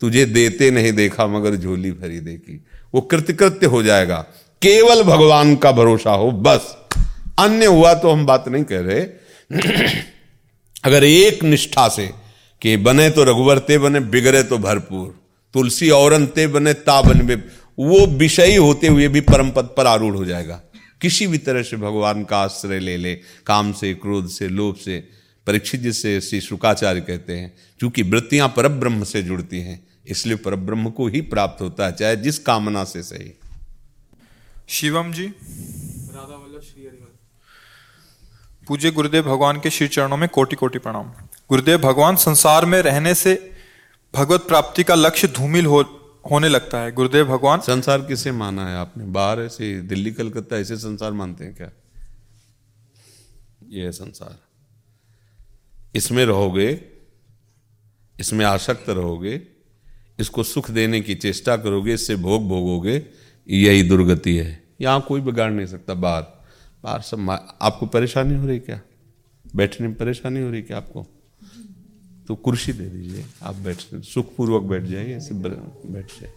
तुझे 0.00 0.24
देते 0.24 0.70
नहीं 0.70 0.92
देखा, 0.92 1.26
मगर 1.26 1.56
झोली 1.56 1.90
भरी 1.90 2.20
देखी। 2.20 2.64
वो 2.94 3.00
कृतकृत्य 3.00 3.66
हो 3.66 3.82
जाएगा। 3.82 4.16
केवल 4.62 5.02
भगवान 5.02 5.56
का 5.56 5.72
भरोसा 5.72 6.10
हो, 6.10 6.30
बस। 6.30 6.76
अन्य 7.38 7.66
हुआ 7.66 7.94
तो 7.94 8.10
हम 8.10 8.26
बात 8.26 8.48
नहीं 8.48 8.64
कह 8.64 8.80
रहे। 8.80 9.00
अगर 10.84 11.04
एक 11.04 11.44
निष्ठा 11.44 11.88
से 11.88 12.23
कि 12.64 12.76
बने 12.78 13.08
तो 13.10 13.24
रघुवर 13.24 13.58
ते 13.60 13.76
बने 13.78 14.00
बिगड़े 14.00 14.42
तो 14.42 14.58
भरपूर। 14.58 15.08
तुलसी 15.54 15.88
औरन 15.90 16.26
ते 16.26 16.46
बने 16.46 16.72
ता 16.74 17.00
बन 17.02 17.42
वो 17.78 18.06
विषयी 18.18 18.54
होते 18.56 18.86
हुए 18.86 19.08
भी 19.08 19.20
परम 19.22 19.50
पद 19.50 19.74
पर 19.76 19.86
आरूढ़ 19.86 20.14
हो 20.16 20.24
जाएगा। 20.24 20.54
किसी 21.00 21.26
भी 21.26 21.38
तरह 21.38 21.62
से 21.62 21.76
भगवान 21.76 22.24
का 22.24 22.38
आश्रय 22.38 22.78
ले 22.80 22.96
ले 22.96 23.14
काम 23.46 23.72
से 23.72 23.92
क्रोध 23.94 24.28
से 24.28 24.48
लोभ 24.48 24.76
से 24.76 24.98
परीक्षित 25.46 25.80
जिससे 25.80 26.20
श्री 26.20 26.40
शुकाचार्य 26.40 27.00
कहते 27.00 27.32
हैं 27.32 27.52
क्योंकि 27.80 28.02
वृत्तियाँ 28.02 28.48
पर 28.48 28.68
ब्रह्म 28.70 29.04
से 29.04 29.22
जुड़ती 29.22 29.60
हैं 29.60 29.78
इसलिए 30.06 30.36
पर 30.36 30.54
ब्रह्म 30.56 30.90
को 30.90 31.08
ही 31.08 31.20
प्राप्त 31.28 31.62
होता 31.62 31.86
है 31.86 31.92
चाहे 31.92 32.16
जिस 32.16 32.38
कामना 32.38 32.84
से 32.84 33.02
सही। 33.02 33.32
शिवम 34.68 35.12
जी। 35.12 35.26
राधा 35.26 36.36
वल्लभ 36.36 36.62
श्री 36.62 36.82
पूज्य 38.68 38.90
गुरुदेव 38.90 39.22
भगवान 39.22 39.60
के 39.60 39.70
श्री 39.70 39.88
चरणों 39.88 40.16
में 40.16 40.28
कोटि 40.28 40.56
कोटि 40.56 40.78
प्रणाम। 40.78 41.12
गुरुदेव 41.48 41.78
भगवान 41.78 42.16
संसार 42.16 42.64
में 42.64 42.82
रहने 42.82 43.14
से 43.14 43.50
भगवत 44.14 44.40
प्राप्ति 44.40 44.84
का 44.84 44.94
लक्ष्य 44.94 45.28
धूमिल 45.28 45.66
हो, 45.66 45.80
होने 46.30 46.48
लगता 46.48 46.78
है। 46.78 46.92
गुरुदेव 46.92 47.26
भगवान। 47.26 47.60
संसार 47.60 48.00
किसे 48.00 48.32
माना 48.32 48.68
है 48.68 48.76
आपने? 48.76 49.04
बाहर 49.04 49.40
ऐसे 49.40 49.80
दिल्ली, 49.80 50.10
कलकत्ता 50.10 50.56
ऐसे 50.56 50.76
संसार 50.76 51.12
मानते 51.12 51.44
हैं 51.44 51.54
क्या? 51.54 51.70
ये 53.68 53.84
है 53.84 53.92
संसार। 53.92 54.38
इसमें 55.94 56.24
रहोगे, 56.26 56.80
इसमें 58.20 58.44
आसक्त 58.44 58.88
रहोगे, 58.88 59.40
इसको 60.18 60.42
सुख 60.42 60.70
देने 60.70 61.00
की 61.00 61.14
चेष्टा 61.14 61.56
करोगे, 61.56 61.94
इससे 61.94 62.16
भोग 62.16 62.48
भोगोगे, 62.48 63.06
यही 63.48 63.82
दुर्गति 63.82 64.36
है। 64.36 64.62
यहाँ 64.80 65.00
कोई 65.00 65.20
बिगाड़ 65.20 65.50
नहीं 65.50 65.66
सकता 65.66 65.94
बाहर। 65.94 66.22
बाहर 66.84 67.00
सब 67.00 67.30
आपको 67.62 67.86
परेशानी 67.86 68.38
हो 68.38 68.46
रही 68.46 68.58
क्या? 68.58 68.80
बैठने 69.56 69.86
में 69.88 69.96
परेशानी 69.96 70.40
हो 70.40 70.50
रही 70.50 70.62
क्या 70.62 70.76
आपको? 70.76 71.06
तो 72.28 72.34
कुर्सी 72.34 72.72
दे 72.72 72.84
दीजिए, 72.84 73.24
आप 73.42 73.54
बैठ 73.54 73.80
सुखपूर्वक 74.04 74.62
बैठ 74.62 74.82
जाइए 74.82 75.16
ऐसे 75.16 75.34
बैठ 75.34 76.20
जाए 76.20 76.32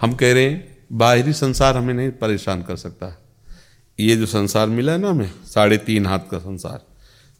हम 0.00 0.12
कह 0.12 0.32
रहे 0.32 0.44
हैं, 0.44 0.78
बाहरी 0.92 1.32
संसार 1.32 1.76
हमें 1.76 1.94
नहीं 1.94 2.10
परेशान 2.10 2.62
कर 2.62 2.76
सकता। 2.76 3.16
ये 3.98 4.16
जो 4.16 4.26
संसार 4.26 4.68
मिला 4.68 4.92
है 4.92 4.98
ना 4.98 5.10
हमें, 5.10 5.30
साढ़े 5.46 5.76
तीन 5.78 6.06
हाथ 6.06 6.18
का 6.30 6.38
संसार, 6.38 6.80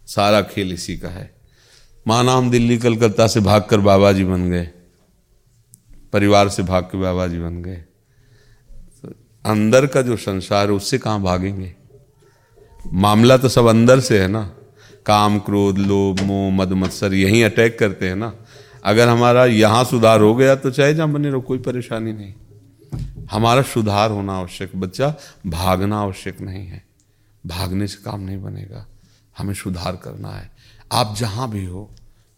सारा 0.06 0.42
खेल 0.42 0.72
इसी 0.72 0.96
का 0.98 1.08
है। 1.08 1.30
माना 2.06 2.32
हम 2.32 2.50
दिल्ली 2.50 2.78
कलकत्ता 2.78 3.26
से 3.26 3.40
भाग 3.40 3.64
कर 3.64 3.80
बाबा 3.80 4.12
जी 4.12 4.24
बन 4.24 4.50
गए। 4.50 4.70
परिवार 6.12 6.48
से 6.48 6.62
भाग 6.62 6.84
के 6.84 6.98
बाबा 6.98 7.26
जी 7.26 7.38
बन 7.38 7.62
गए। 7.62 7.76
तो 9.02 9.12
अंदर 9.44 9.86
का 9.86 10.02
जो 10.02 10.16
संसार 10.16 10.66
है, 10.66 10.72
उससे 10.72 10.98
कहाँ 10.98 11.22
भागेंगे? 11.22 11.74
मामला 12.92 13.36
तो 13.36 13.48
सब 13.48 13.66
अंदर 13.66 14.00
से 14.00 14.20
है 14.20 14.28
ना। 14.28 14.56
काम, 15.10 15.38
क्रोध, 15.38 15.78
लोभ, 15.78 16.20
मोह 16.20 16.52
मद 16.52 16.68
मत्सर 16.72 17.14
यही 17.14 17.42
अटैक 17.42 17.78
करते 17.78 18.08
हैं 18.08 18.16
ना। 18.16 18.34
अगर 18.84 19.08
हमारा 19.08 19.46
यहाँ 19.46 19.84
सुधार 19.84 20.20
हो 20.20 20.34
गया 20.34 20.56
तो 20.56 20.70
चाहे 20.70 20.94
जहाँ 20.94 21.08
बने 21.08 21.30
रहो, 21.30 21.40
कोई 21.40 21.58
परेशानी 21.58 22.12
नहीं। 22.12 22.34
हमारा 23.30 23.62
सुधार 23.62 24.10
होना 24.10 24.32
आवश्यक, 24.32 24.76
बच्चा, 24.76 25.14
भागना 25.46 26.00
आवश्यक 26.00 26.40
नहीं 26.40 26.66
है। 26.66 26.84
भागने 27.46 27.86
से 27.86 27.98
काम 28.04 28.20
नहीं 28.20 28.42
बनेगा। 28.42 28.88
हमें 29.38 29.54
सुधार 29.54 29.96
करना 29.96 30.28
है। 30.28 30.50
आप 30.92 31.14
जहाँ 31.18 31.50
भी 31.50 31.64
हो, 31.64 31.90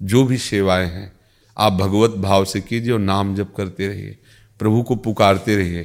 जो 0.02 0.24
भी 0.24 0.38
सेवाएँ 0.38 0.86
हैं, 0.86 1.12
आप 1.58 1.72
भगवत 1.72 2.10
भाव 2.10 2.44
से 2.44 2.60
कीजिए 2.60 2.92
और 2.92 2.98
नाम 2.98 3.34
जप 3.34 3.54
करते 3.56 3.88
रहिए। 3.88 4.18
प्रभु 4.58 4.82
को 4.82 4.96
पुकारते 4.96 5.56
रहिए। 5.56 5.84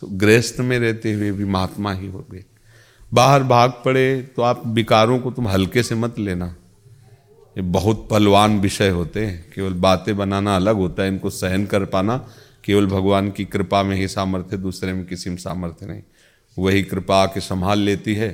तो 0.00 0.06
गृहस्थ 0.06 0.60
में 0.60 0.78
रहते 0.78 1.12
हुए 1.12 1.32
भी 1.32 1.44
महात्मा 1.44 1.92
ही 1.92 2.06
हो 2.06 2.26
गए 2.32 2.44
बाहर 3.12 3.42
भाग 3.42 3.72
पड़े 3.84 4.22
तो 4.36 4.42
आप 4.42 4.62
विकारों 4.66 5.18
को 5.18 5.30
तुम 5.30 5.48
हल्के 5.48 5.82
से 5.82 5.94
मत 5.94 6.18
लेना। 6.18 6.46
ये 7.56 7.62
बहुत 7.62 8.06
पलवान 8.10 8.58
विषय 8.60 8.88
होते 8.88 9.24
हैं। 9.26 9.52
केवल 9.54 9.72
बातें 9.72 10.16
बनाना 10.16 10.56
अलग 10.56 10.76
होता 10.76 11.02
है, 11.02 11.08
इनको 11.08 11.30
सहन 11.30 11.66
कर 11.66 11.84
पाना। 11.84 12.16
केवल 12.64 12.86
भगवान 12.86 13.30
की 13.30 13.44
कृपा 13.44 13.82
में 13.82 13.96
ही 13.96 14.08
सामर्थ्य, 14.08 14.56
दूसरे 14.56 14.92
में 14.92 15.04
किसी 15.06 15.30
में 15.30 15.36
सामर्थ्य 15.36 15.86
नहीं। 15.86 16.02
वही 16.56 16.82
कृपा 16.82 17.22
आके 17.22 17.40
संभाल 17.40 17.78
लेती 17.78 18.14
है 18.14 18.30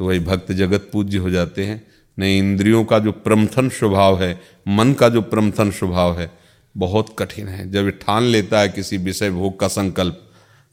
तो 0.00 0.06
वही 0.06 0.18
भक्त 0.20 0.52
जगत 0.52 0.88
पूज्य 0.92 1.18
हो 1.18 1.30
जाते 1.30 1.64
हैं। 1.64 1.82
नहीं, 2.18 2.38
इंद्रियों 2.38 2.84
का 2.84 2.98
जो 2.98 3.12
प्रमथन 3.12 3.68
स्वभाव 3.68 4.22
है, 4.22 4.40
मन 4.68 4.92
का 4.92 5.08
जो 5.08 5.22
प्रमथन 5.22 5.70
स्वभाव 5.70 6.18
है, 6.20 6.30
बहुत 6.74 7.14
कठिन 7.18 7.48
है। 7.48 7.70
जब 7.72 7.88
ठान 7.90 8.22
लेता 8.22 8.60
है 8.60 8.68
किसी 8.68 8.96
विषय 8.98 9.30
भोग 9.30 9.58
का 9.60 9.68
संकल्प 9.68 10.25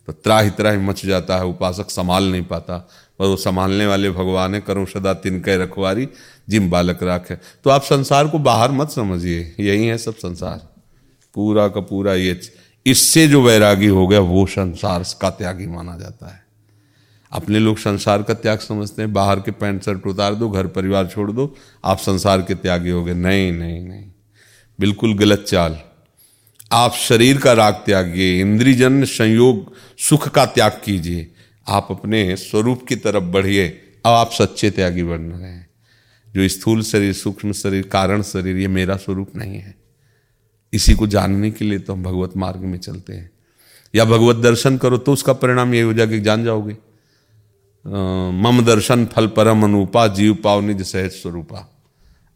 तो 0.08 0.14
त्राही 0.14 0.50
त्राही 0.50 0.78
मच 0.78 1.06
जाता 1.06 1.38
है, 1.38 1.46
उपासक 1.46 1.90
संभाल 1.90 2.24
नहीं 2.24 2.44
पाता। 2.44 2.78
पर 3.20 3.26
वो 3.26 3.36
संभालने 3.36 3.88
वाले 3.88 4.12
भगवान 4.12 4.56
है 4.56 4.62
करो 4.62 4.86
सदा 4.86 5.14
तिनके 5.14 5.58
रखवारी 5.58 6.08
जिम 6.50 6.70
बालक 6.70 7.04
राख। 7.04 7.30
है 7.30 7.42
तो 7.64 7.70
आप 7.70 7.82
संसार 7.82 8.28
को 8.28 8.40
बाहर 8.40 8.72
मत 8.72 8.90
समझिए, 8.90 9.56
यही 9.60 9.86
है 9.86 9.98
सब 9.98 10.16
संसार। 10.16 10.68
पूरा 11.36 11.68
का 11.68 11.82
पूरा 11.82 12.14
ये 12.14 12.40
इससे 12.86 13.28
जो 13.28 13.42
वैरागी 13.42 13.88
हो 13.88 14.08
गया, 14.08 14.20
वो 14.20 14.46
संसार 14.46 15.04
का 15.22 15.30
त्यागी 15.30 15.68
माना 15.68 15.98
जाता 15.98 16.28
है। 16.28 16.44
अपने 17.32 17.60
लोग 17.60 17.78
संसार 17.78 18.24
का 18.24 18.34
त्याग 18.34 18.60
समझते 18.60 19.02
हैं, 19.02 19.14
बाहर 19.14 19.40
के 19.40 19.52
पैंट 19.52 19.84
शर्ट 19.84 20.08
उतार 20.08 20.36
दो, 20.36 20.50
घर 20.50 20.68
परिवार 20.68 21.08
छोड़ 21.08 21.32
दो, 21.32 21.56
आप 21.86 21.98
संसार 21.98 22.42
के 22.42 22.56
त्यागी 22.56 22.90
हो 22.90 23.04
गए। 23.04 23.14
नहीं 23.14 23.52
नहीं 23.52 23.82
नहीं। 23.82 24.06
बिल्कुल 24.80 25.14
गलत 25.14 25.46
चाल। 25.48 25.80
आप 26.74 26.94
शरीर 26.94 27.38
का 27.38 27.54
राग 27.54 27.74
त्यागिए 27.74 28.42
इंद्रिजन 28.42 29.04
संयोग, 29.04 29.74
सुख 29.98 30.28
का 30.30 30.46
त्याग 30.46 30.82
कीजिए। 30.86 31.32
आप 31.68 31.88
अपने 31.92 32.36
स्वरूप 32.36 32.86
की 32.88 32.96
तरफ़ 32.96 33.24
बढ़िए, 33.24 33.68
अब 34.06 34.12
आप 34.12 34.32
सच्चे 34.32 34.72
त्यागी 34.72 35.04
बन 35.04 35.22
रहे 35.22 35.50
हैं। 35.50 35.70
जो 36.34 36.48
स्थूल 36.48 36.82
शरीर, 36.82 37.14
सूक्ष्म 37.14 37.52
शरीर, 37.52 37.88
कारण 37.88 38.22
शरीर, 38.22 38.58
ये 38.58 38.68
मेरा 38.68 38.96
स्वरूप 38.96 39.36
नहीं 39.36 39.58
है। 39.58 39.76
इसी 40.74 40.94
को 40.94 41.08
जानने 41.08 41.52
के 41.52 41.66
लिए 41.66 41.80
तो 41.80 41.94
हम 41.94 42.04
भगवत 42.04 42.38
मार्ग 42.38 42.60
में 42.60 42.78
चलते 42.78 43.14
हैं। 43.14 43.32
या 43.96 44.06
भगवत 44.06 44.36
दर्शन 44.36 44.78
करो 44.78 44.98
तो 44.98 45.14
उसका 45.14 45.34
परिणाम 45.34 45.74
ये 45.74 45.82
हो 45.82 45.94
जाएगा 45.94 46.12
कि 46.12 46.20
जान 46.20 46.44
जाओगे। 46.44 46.78
मम 48.42 48.66
दर्शन 48.66 49.06
फल 49.06 49.28
परम 49.28 49.64
अनुपा, 49.64 50.08
जीव 50.08 50.34
पाव 50.36 50.62
निज 50.62 50.82
सहज 50.82 51.12
स्वरूपा। 51.12 51.86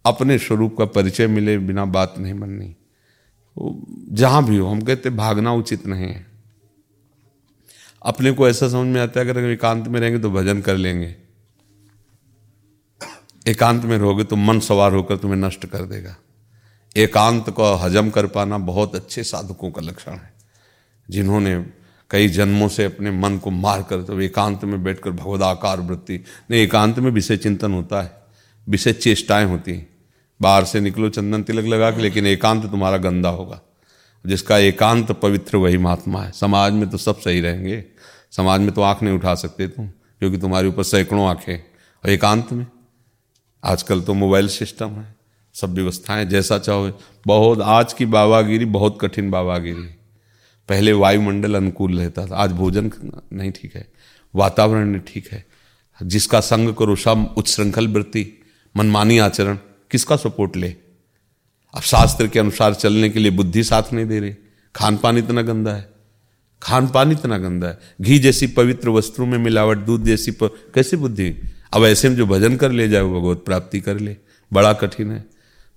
अपने 0.06 0.38
स्वरूप 0.38 0.78
का 0.78 0.86
परिचय 0.86 1.28
मिले 1.28 1.58
बिना 1.58 1.86
बात 1.86 2.16
नहीं 2.18 2.34
बननी। 2.34 2.76
जहाँ 4.10 4.46
भी 4.46 4.58
हो, 4.58 4.68
हम 4.68 4.82
कहते 4.82 5.10
भागना 5.10 5.54
उचित 5.54 5.88
नहीं 5.88 6.08
है। 6.08 6.26
अपने 8.02 8.32
को 8.32 8.50
ऐसा 8.50 8.70
समझ 8.70 8.88
में 8.88 9.02
आता 9.02 9.20
है, 9.20 9.30
अगर 9.30 9.40
एकांत 9.40 9.88
में 9.88 10.00
रहेंगे 10.00 10.20
तो 10.20 10.32
भजन 10.32 10.62
कर 10.62 10.78
लेंगे। 10.78 11.16
एकांत 13.48 13.84
में 13.84 13.98
रहोगे 13.98 14.24
तो 14.24 14.36
मन 14.36 14.60
सवार 14.60 14.94
होकर 14.94 15.18
तुम्हें 15.18 15.40
नष्ट 15.40 15.66
कर 15.66 15.82
देगा। 15.82 16.16
एकांत 16.98 17.50
को 17.50 17.74
हजम 17.74 18.10
कर 18.10 18.28
पाना 18.28 18.58
बहुत 18.58 18.96
अच्छे 18.96 19.24
साधकों 19.24 19.72
का 19.72 19.82
लक्षण 19.82 20.12
है। 20.12 20.34
जिन्होंने 21.10 21.66
कई 22.10 22.28
जन्मों 22.28 22.68
से 22.68 22.86
अपने 22.86 23.12
मन 23.12 23.38
को 23.38 23.50
मार 23.50 23.84
कर 23.84 24.02
तो 24.04 24.22
एकांत 24.22 24.64
में 24.64 24.84
बैठकर 24.84 25.12
भगवदाकार 25.12 25.82
वृत्ति, 25.82 26.24
नहीं, 26.52 26.62
एकांत 26.62 27.00
में 27.00 27.12
विषय 27.12 27.38
चिंतन 27.38 27.74
होता 27.74 28.02
है, 28.02 28.22
विषय 28.70 28.94
चेष्टाएँ 28.94 29.46
होती 29.46 29.72
हैं। 29.72 29.97
बाहर 30.40 30.66
से 30.66 30.80
निकलो, 30.80 31.10
चंदन 31.10 31.44
तिलक 31.44 31.66
लगा 31.66 31.92
के, 31.92 32.02
लेकिन 32.02 32.26
एकांत 32.28 32.66
तुम्हारा 32.66 32.98
गंदा 33.00 33.30
होगा, 33.30 33.60
जिसका 34.26 34.58
एकांत 34.58 35.12
पवित्र 35.14 35.58
वही 35.58 35.78
महात्मा 35.78 36.24
है। 36.24 36.32
समाज 36.32 36.74
में 36.74 36.90
तो 36.90 36.98
सब 36.98 37.20
सही 37.20 37.42
रहेंगे। 37.42 37.84
समाज 38.32 38.62
में 38.62 38.72
तो 38.72 38.82
आँख 38.82 39.04
नहीं 39.04 39.14
उठा 39.14 39.36
सकते 39.36 39.68
तुम, 39.68 39.88
क्योंकि 39.88 40.38
तुम्हारे 40.38 40.68
ऊपर 40.68 40.84
सैकड़ों 40.84 41.28
आँखें 41.28 41.58
और 41.58 42.10
एकांत 42.10 42.52
में? 42.54 42.66
आजकल 43.64 44.02
तो 44.02 44.14
मोबाइल 44.14 44.48
सिस्टम 44.50 44.90
है, 44.90 45.16
सब 45.56 45.74
व्यवस्थाएँ, 45.74 46.26
जैसा 46.26 46.58
चाहो। 46.60 46.92
बहुत, 47.28 47.62
आज 47.62 47.94
की 47.94 48.06
बाबागिरी 48.08 48.66
बहुत 48.68 48.98
कठिन 49.02 49.32
बाबागिरी 49.32 49.88
पहले 50.70 50.94
वायुमंडल 50.94 51.56
अनुकूल 51.56 51.98
रहता 52.00 52.26
था, 52.28 52.36
आज 52.36 52.52
भोजन 52.52 52.92
नहीं 53.34 53.52
ठीक 53.52 53.76
है, 53.76 53.88
वातावरण 54.34 54.88
नहीं 54.88 55.02
ठीक 55.08 55.32
है। 55.32 55.46
जिसका 56.00 56.40
संग 56.42 56.74
करो, 56.74 56.96
सब 56.96 57.34
उच्छृंखल 57.38 57.88
वृत्ति, 57.88 58.26
मनमानी 58.76 59.18
आचरण। 59.20 59.58
किसका 59.92 60.16
सपोर्ट 60.16 60.58
ले? 60.58 60.76
अब 61.74 61.82
शास्त्र 61.82 62.28
के 62.28 62.40
अनुसार 62.40 62.74
चलने 62.74 63.10
के 63.10 63.20
लिए 63.20 63.32
बुद्धि 63.32 63.64
साथ 63.64 63.94
नहीं 63.94 64.06
दे 64.06 64.20
रही। 64.20 64.36
खान 64.76 64.98
पान 64.98 65.18
इतना 65.18 65.42
गंदा 65.42 65.74
है। 65.74 65.90
खान 66.64 66.88
पान 66.88 67.12
इतना 67.12 67.38
गंदा 67.38 67.68
है। 67.68 67.78
घी 68.02 68.20
जैसी 68.20 68.48
पवित्र 68.48 68.90
वस्त्रों 68.90 69.26
में 69.26 69.38
मिलावट, 69.38 69.78
दूध 69.78 70.04
जैसी 70.04 70.32
प... 70.32 70.44
कैसी 70.44 70.98
बुद्धि? 70.98 71.36
अब 71.74 71.86
ऐसे 71.86 72.10
में 72.10 72.16
जो 72.16 72.26
भजन 72.26 72.56
कर 72.56 72.72
ले 72.72 72.90
जाए, 72.90 73.02
वो 73.02 73.22
भगवत 73.22 73.44
प्राप्ति 73.46 73.80
कर 73.80 74.00
ले। 74.00 74.18
बड़ा 74.54 74.74
कठिन 74.74 75.12
है। 75.12 75.26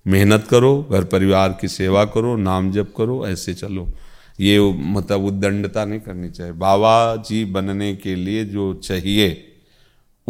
मेहनत 0.07 0.47
करो, 0.49 0.87
घर 0.91 1.03
परिवार 1.03 1.57
की 1.61 1.67
सेवा 1.67 2.05
करो, 2.05 2.35
नाम 2.35 2.71
जप 2.71 2.93
करो, 2.97 3.27
ऐसे 3.27 3.53
चलो। 3.53 3.93
ये 4.39 4.59
मतलब 4.73 5.23
उद्दंडता 5.23 5.85
नहीं 5.85 5.99
करनी 5.99 6.29
चाहिए। 6.29 6.53
बाबा 6.53 7.15
जी 7.15 7.45
बनने 7.45 7.95
के 7.95 8.15
लिए 8.15 8.45
जो 8.45 8.73
चाहिए 8.73 9.47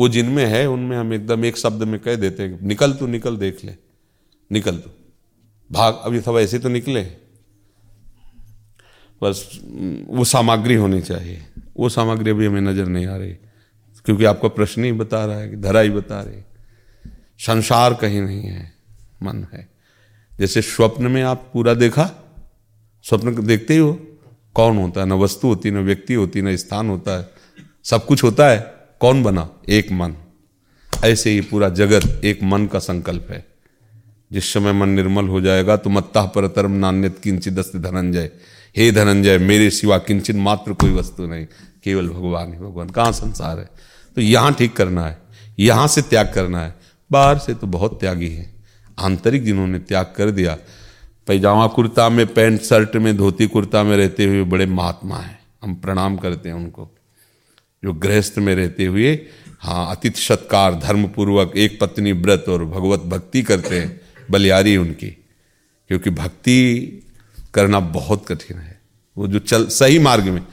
वो 0.01 0.09
जिनमें 0.09 0.45
है, 0.45 0.69
उनमें 0.69 0.97
हम 0.97 1.13
एकदम 1.13 1.45
एक 1.45 1.57
शब्द 1.57 1.83
में 1.83 1.99
कह 1.99 2.15
देते 2.15 2.43
हैं 2.43 2.59
निकल 2.61 2.93
तू, 2.93 3.07
निकल 3.07 3.37
देख 3.37 3.65
ले। 3.65 3.75
निकल 4.51 4.77
तू। 4.77 4.89
भाग 5.71 5.99
अभी 6.03 6.21
सब 6.21 6.37
ऐसे 6.37 6.59
तो 6.59 6.69
निकले। 6.69 7.01
बस, 9.21 9.59
वो 10.07 10.23
सामग्री 10.23 10.75
होनी 10.75 11.01
चाहिए। 11.01 11.41
वो 11.77 11.89
सामग्री 11.89 12.31
अभी 12.31 12.45
हमें 12.45 12.61
नज़र 12.61 12.85
नहीं 12.85 13.07
आ 13.07 13.17
रही, 13.17 13.31
क्योंकि 14.05 14.25
आपका 14.25 14.47
प्रश्न 14.47 14.83
ही 14.83 14.91
बता 14.91 15.25
रहा 15.25 15.37
है 15.37 15.49
कि 15.49 15.55
धरा 15.55 15.79
ही 15.79 15.89
बता 15.89 16.21
रही। 16.21 16.41
संसार 17.39 17.93
कहीं 17.93 18.21
नहीं 18.21 18.43
है, 18.43 18.73
मन 19.23 19.47
है। 19.53 19.69
जैसे 20.39 20.61
स्वप्न 20.61 21.07
में 21.07 21.23
आप 21.23 21.49
पूरा 21.53 21.73
देखा, 21.73 22.09
स्वप्न 23.03 23.45
देखते 23.45 23.73
ही 23.73 23.79
हो। 23.79 23.93
कौन 24.55 24.77
होता 24.77 25.01
है? 25.01 25.07
ना 25.07 25.15
वस्तु 25.15 25.47
होती, 25.47 25.71
ना 25.71 25.79
व्यक्ति 25.79 26.13
होती, 26.13 26.41
ना 26.41 26.55
स्थान 26.55 26.89
होता 26.89 27.19
है। 27.19 27.29
सब 27.83 28.05
कुछ 28.05 28.23
होता 28.23 28.49
है। 28.49 28.80
कौन 29.01 29.23
बना? 29.23 29.49
एक 29.69 29.91
मन। 29.91 30.15
ऐसे 31.03 31.29
ही 31.29 31.41
पूरा 31.41 31.69
जगत 31.69 32.21
एक 32.25 32.43
मन 32.43 32.65
का 32.65 32.79
संकल्प 32.79 33.27
है। 33.29 33.45
जिस 34.31 34.53
समय 34.53 34.73
मन 34.73 34.89
निर्मल 34.89 35.27
हो 35.27 35.41
जाएगा 35.41 35.77
तो 35.77 35.89
मत्ता 35.89 36.23
परतरम 36.23 36.71
नान्यत 36.71 37.19
किंचित 37.23 37.53
दस्त 37.53 37.75
धनंजय। 37.75 38.31
हे 38.77 38.91
धनंजय, 38.91 39.37
मेरे 39.37 39.69
सिवा 39.69 39.97
किंचित 39.97 40.35
मात्र 40.35 40.73
कोई 40.73 40.91
वस्तु 40.91 41.27
नहीं। 41.27 41.45
केवल 41.83 42.09
भगवान 42.09 42.53
ही 42.53 42.59
भगवान। 42.59 42.89
कहाँ 42.89 43.11
संसार 43.11 43.59
है? 43.59 43.69
तो 44.15 44.21
यहाँ 44.21 44.53
ठीक 44.53 44.75
करना 44.75 45.07
है। 45.07 45.17
यहाँ 45.59 45.87
से 45.87 46.01
त्याग 46.01 46.31
करना 46.35 46.61
है। 46.61 46.75
बाहर 47.11 47.37
से 47.37 47.53
तो 47.53 47.67
बहुत 47.67 47.99
त्यागी 47.99 48.29
है। 48.29 48.53
आंतरिक 48.99 49.43
जिन्होंने 49.43 49.79
त्याग 49.79 50.13
कर 50.17 50.31
दिया, 50.31 50.57
पैजामा 51.27 51.67
कुर्ता 51.67 52.09
में 52.09 52.33
पैंट, 52.33 52.61
शर्ट 52.61 52.95
में 52.95 53.17
धोती 53.17 53.47
कुर्ता 53.47 53.83
में 53.83 53.97
रहते 53.97 54.25
हुए 54.25 54.43
बड़े 54.43 54.65
महात्मा 54.65 55.17
हैं। 55.17 55.39
हम 55.63 55.75
प्रणाम 55.75 56.17
करते 56.17 56.49
हैं 56.49 56.55
उनको। 56.55 56.95
जो 57.85 57.93
गृहस्थ 57.93 58.37
में 58.37 58.55
रहते 58.55 58.85
हुए 58.85 59.19
हाँ 59.59 59.95
अतिथि 59.95 60.21
सत्कार 60.21 60.75
धर्म 60.75 61.07
पूर्वक 61.07 61.53
एक 61.55 61.79
पत्नी 61.81 62.11
व्रत 62.11 62.45
और 62.49 62.65
भगवत 62.65 62.99
भक्ति 62.99 63.41
करते 63.41 63.79
हैं 63.79 64.01
बलियारी 64.31 64.77
उनकी। 64.77 65.07
क्योंकि 65.87 66.09
भक्ति 66.09 66.87
करना 67.53 67.79
बहुत 67.79 68.25
कठिन 68.27 68.57
है। 68.57 68.81
वो 69.17 69.27
जो 69.27 69.39
चल, 69.39 69.65
सही 69.65 69.99
मार्ग 69.99 70.23
में, 70.23 70.45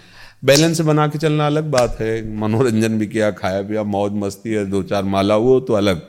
बैलेंस 0.44 0.80
बना 0.80 1.08
के 1.08 1.18
चलना 1.18 1.46
अलग 1.46 1.64
बात 1.64 1.96
है। 2.00 2.36
मनोरंजन 2.36 2.98
भी 2.98 3.06
किया, 3.06 3.30
खाया 3.30 3.62
पिया, 3.62 3.82
मौज 3.82 4.12
मस्ती 4.12 4.50
है, 4.50 4.66
दो 4.66 4.82
चार 4.82 5.02
माला, 5.04 5.36
वो 5.36 5.60
तो 5.60 5.72
अलग। 5.72 6.06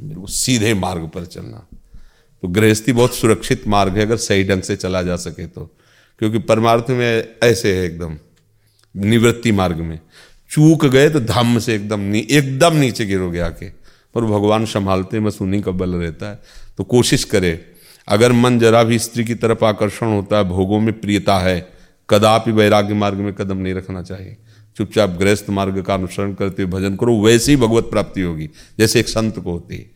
वो 0.00 0.26
सीधे 0.26 0.74
मार्ग 0.74 1.10
पर 1.14 1.24
चलना। 1.26 1.66
तो 2.42 2.48
गृहस्थी 2.48 2.92
बहुत 2.92 3.14
सुरक्षित 3.14 3.68
मार्ग 3.68 3.96
है, 3.96 4.02
अगर 4.02 4.16
सही 4.16 4.44
ढंग 4.44 4.62
से 4.62 4.76
चला 4.76 5.02
जा 5.02 5.16
सके 5.16 5.46
तो। 5.46 5.78
क्योंकि 6.18 6.38
परमार्थ 6.38 6.86
में 6.90 7.28
ऐसे 7.42 7.78
है 7.78 7.84
एकदम, 7.84 8.18
निवृत्ति 8.96 9.52
मार्ग 9.52 9.76
में। 9.76 10.00
चूक 10.50 10.84
गए 10.86 11.08
तो 11.10 11.20
धम्म 11.20 11.58
से 11.58 11.74
एकदम 11.74 12.00
नी, 12.00 12.18
एकदम 12.20 12.76
नीचे 12.76 13.06
गिरोगे 13.06 13.40
आके। 13.40 13.68
पर 14.14 14.24
भगवान 14.24 14.64
संभालते 14.64 15.20
बस 15.20 15.38
उन्हीं 15.42 15.62
का 15.62 15.70
बल 15.70 15.90
रहता 15.90 16.30
है। 16.30 16.38
तो 16.78 16.84
कोशिश 16.84 17.24
करे 17.24 17.60
अगर 18.08 18.32
मन 18.32 18.58
जरा 18.58 18.82
भी 18.82 18.98
स्त्री 18.98 19.24
की 19.24 19.34
तरफ़ 19.34 19.64
आकर्षण 19.64 20.06
होता 20.06 20.36
है 20.36 20.44
भोगों 20.44 20.80
में 20.80 21.00
प्रियता 21.00 21.38
है 21.38 21.68
कदापि 22.10 22.52
वैराग्य 22.52 22.94
मार्ग 22.94 23.18
में 23.18 23.32
कदम 23.34 23.56
नहीं 23.56 23.74
रखना 23.74 24.02
चाहिए। 24.02 24.36
चुपचाप 24.76 25.10
गृहस्थ 25.10 25.46
मार्ग 25.50 25.82
का 25.82 25.94
अनुसरण 25.94 26.34
करते 26.34 26.62
हुए 26.62 26.72
भजन 26.72 26.96
करो 26.96 27.20
वैसे 27.22 27.52
ही 27.52 27.56
भगवत 27.56 27.84
प्राप्ति 27.84 28.20
होगी 28.20 28.50
जैसे 28.78 29.00
एक 29.00 29.08
संत 29.08 29.38
को 29.38 29.52
होती 29.52 29.76
है। 29.76 29.90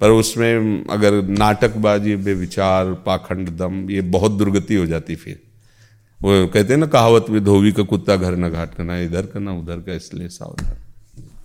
पर 0.00 0.10
उसमें 0.10 0.84
अगर 0.90 1.22
नाटकबाजी 1.22 2.16
बेविचार 2.16 2.92
पाखंड 2.94 3.48
दम 3.48 3.90
ये 3.90 4.00
बहुत 4.00 4.32
दुर्गति 4.32 4.74
हो 4.74 4.86
जाती 4.86 5.14
फिर। 5.14 5.40
वो 6.20 6.46
कहते 6.46 6.72
हैं 6.72 6.80
ना 6.80 6.86
कहावत 6.86 7.26
में 7.30 7.44
धोबी 7.44 7.72
का 7.72 7.82
कुत्ता 7.82 8.16
घर 8.16 8.36
न 8.36 8.50
घाट 8.50 8.74
करना 8.74 8.98
इधर 8.98 9.26
करना 9.26 9.52
उधर 9.52 9.76
का 9.76 9.92
इसलिए 9.92 10.28
सावधान। 10.28 10.76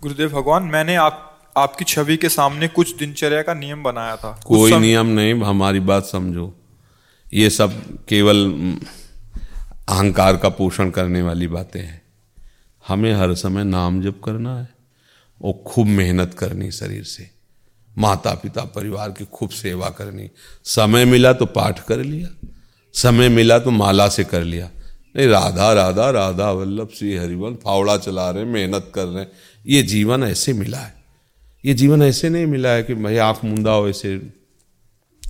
गुरुदेव 0.02 0.30
भगवान 0.30 0.64
मैंने 0.64 0.96
आप 0.96 1.28
आपकी 1.58 1.86
छवि 1.86 2.18
के 2.18 2.30
सामने 2.30 2.68
कुछ 2.68 2.96
दिनचर्या 2.98 3.42
का 3.42 3.54
नियम 3.54 3.84
बनाया 3.84 4.16
था। 4.16 4.42
कोई 4.46 4.72
सम... 4.72 4.82
नियम 4.82 5.06
नहीं 5.06 5.34
हमारी 5.34 5.80
बात 5.80 6.06
समझो। 6.06 6.54
ये 7.34 7.50
सब 7.50 7.74
केवल 8.06 8.46
अहंकार 9.90 10.38
का 10.38 10.50
पोषण 10.50 10.90
करने 10.90 11.22
वाली 11.22 11.48
बातें 11.48 11.80
हैं। 11.80 12.02
हमें 12.88 13.14
हर 13.14 13.34
समय 13.36 13.64
नाम 13.64 14.02
जप 14.02 14.22
करना 14.26 14.58
है 14.60 14.70
और 15.42 15.54
खूब 15.68 15.88
मेहनत 15.88 16.34
करनी 16.34 16.72
शरीर 16.72 17.04
से। 17.04 17.30
माता 17.98 18.34
पिता 18.34 18.62
परिवार 18.66 19.12
की 19.12 19.26
खूब 19.26 19.50
सेवा 19.50 19.90
करनी। 19.90 20.30
समय 20.64 21.06
मिला 21.06 21.34
तो 21.34 21.46
पाठ 21.46 21.80
कर 21.80 21.98
लिया। 21.98 22.30
समय 22.94 23.30
मिला 23.30 23.60
तो 23.60 23.72
माला 23.72 24.08
से 24.08 24.24
कर 24.24 24.44
लिया। 24.44 24.70
नहीं, 25.16 25.28
राधा 25.28 25.74
राधा 25.74 26.10
राधा 26.10 26.52
वल्लभ, 26.52 26.90
श्री 26.96 27.16
हरिवंश, 27.16 27.58
फावड़ा 27.58 27.98
चला 27.98 28.30
रहे 28.32 28.46
मेहनत 28.46 28.92
कर 28.96 29.06
रहे 29.06 29.26
ये 29.68 29.84
जीवन 29.84 30.24
ऐसे 30.24 30.54
मिला 30.54 30.78
है। 30.78 30.94
ये 31.66 31.74
जीवन 31.74 32.02
ऐसे 32.02 32.30
नहीं 32.30 32.46
मिला 32.46 32.70
है 32.70 32.84
कि 32.84 32.94
भाई 32.94 33.18
आँख 33.18 33.46
मुंदा 33.46 33.72
हो 33.72 33.90
ऐसे। 33.90 34.22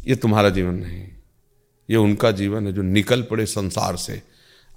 ये 0.08 0.16
तुम्हारा 0.16 0.50
जीवन 0.50 0.74
नहीं। 0.74 1.04
ये 1.90 1.96
उनका 1.96 2.32
जीवन 2.32 2.68
है 2.68 2.74
जो 2.74 2.82
निकल 2.82 3.22
पड़े 3.22 3.46
संसार 3.46 3.96
से। 3.96 4.22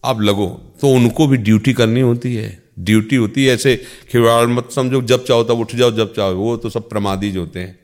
आप 0.04 0.20
लगो 0.20 0.74
तो 0.80 0.88
उनको 0.88 1.26
भी 1.26 1.36
ड्यूटी 1.36 1.72
करनी 1.72 2.00
होती 2.00 2.34
है। 2.34 2.62
ड्यूटी 2.78 3.16
होती 3.16 3.44
है 3.44 3.54
ऐसे 3.54 3.76
खिलवाड़ 4.12 4.46
मत 4.46 4.68
समझो, 4.70 5.02
जब 5.02 5.24
चाहो 5.24 5.44
तब 5.44 5.58
उठ 5.58 5.74
जाओ, 5.74 5.90
जब 5.90 6.14
चाहो। 6.14 6.34
वो 6.34 6.56
तो 6.56 6.70
सब 6.70 6.88
प्रमादी 6.88 7.30
जो 7.32 7.40
होते 7.40 7.60
हैं। 7.60 7.78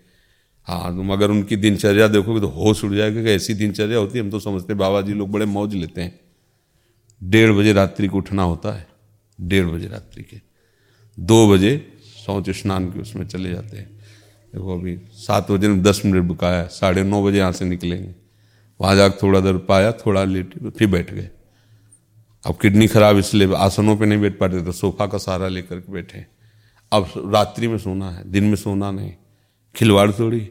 हाँ 0.66 0.94
तुम 0.96 1.12
अगर 1.12 1.30
उनकी 1.30 1.56
दिनचर्या 1.56 2.06
देखोगे 2.08 2.40
तो 2.40 2.48
होश 2.48 2.82
उड़ 2.84 2.94
जाएगा 2.94 3.22
कि 3.22 3.30
ऐसी 3.30 3.54
दिनचर्या 3.54 3.98
होती 3.98 4.18
है। 4.18 4.24
हम 4.24 4.30
तो 4.30 4.40
समझते 4.40 4.74
बाबा 4.74 5.00
जी 5.00 5.14
लोग 5.14 5.30
बड़े 5.30 5.46
मौज 5.46 5.74
लेते 5.74 6.02
हैं। 6.02 6.18
डेढ़ 7.20 7.52
बजे 7.52 7.72
रात्रि 7.72 8.08
को 8.08 8.18
उठना 8.18 8.42
होता 8.42 8.72
है, 8.72 8.86
डेढ़ 9.38 9.66
बजे 9.66 9.88
रात्रि 9.88 10.22
के। 10.22 10.40
दो 11.18 11.46
बजे 11.48 11.72
शौच 12.16 12.50
स्नान 12.50 12.90
के 12.92 13.00
उसमें 13.00 13.26
चले 13.26 13.50
जाते 13.50 13.76
हैं। 13.76 13.88
देखो 14.52 14.78
अभी 14.78 14.96
सात 15.16 15.50
बजे 15.50 15.68
में 15.68 15.82
दस 15.82 16.02
मिनट 16.04 16.24
बुकाया, 16.24 16.66
साढ़े 16.66 17.02
नौ 17.02 17.22
बजे 17.24 17.38
यहाँ 17.38 17.52
से 17.52 17.64
निकलेंगे। 17.64 18.14
वहाँ 18.80 18.94
जाकर 18.96 19.18
थोड़ा 19.22 19.40
देर 19.40 19.56
पाया, 19.58 19.92
थोड़ा 19.92 20.24
लेट, 20.24 20.54
फिर 20.70 20.88
बैठ 20.88 21.12
गए। 21.12 21.28
अब 22.44 22.56
किडनी 22.56 22.86
खराब 22.86 23.18
इसलिए 23.18 23.54
आसनों 23.56 23.96
पे 23.96 24.06
नहीं 24.06 24.20
बैठ 24.20 24.38
पाते 24.38 24.62
तो 24.62 24.72
सोफा 24.72 25.06
का 25.06 25.18
सहारा 25.18 25.48
लेकर 25.48 25.80
के 25.80 25.92
बैठे 25.92 26.24
अब 26.92 27.12
रात्रि 27.26 27.68
में 27.68 27.78
सोना 27.78 28.10
है, 28.10 28.30
दिन 28.30 28.44
में 28.44 28.56
सोना 28.56 28.90
नहीं। 28.90 29.12
खिलवाड़ 29.74 30.11
थोड़ी। 30.11 30.50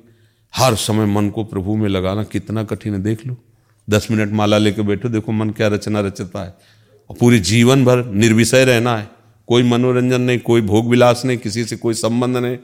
हर 0.55 0.75
समय 0.75 1.05
मन 1.05 1.29
को 1.29 1.43
प्रभु 1.43 1.75
में 1.75 1.89
लगाना 1.89 2.23
कितना 2.23 2.63
कठिन 2.63 2.93
है, 2.93 3.03
देख 3.03 3.27
लो। 3.27 3.38
दस 3.89 4.08
मिनट 4.12 4.32
माला 4.32 4.58
लेकर 4.58 4.82
बैठो, 4.82 5.10
देखो 5.10 5.32
मन 5.32 5.49
क्या 5.49 5.67
रचना 5.67 5.99
रचता 5.99 6.43
है। 6.43 6.53
और 7.10 7.15
पूरे 7.19 7.39
जीवन 7.39 7.86
भर 7.86 8.05
निर्विषय 8.05 8.65
रहना 8.65 8.97
है। 8.97 9.08
कोई 9.47 9.63
मनोरंजन 9.63 10.21
नहीं, 10.21 10.39
कोई 10.39 10.62
भोग 10.62 10.89
विलास 10.89 11.21
नहीं, 11.25 11.38
किसी 11.38 11.65
से 11.65 11.75
कोई 11.75 11.93
संबंध 11.93 12.38
नहीं। 12.38 12.58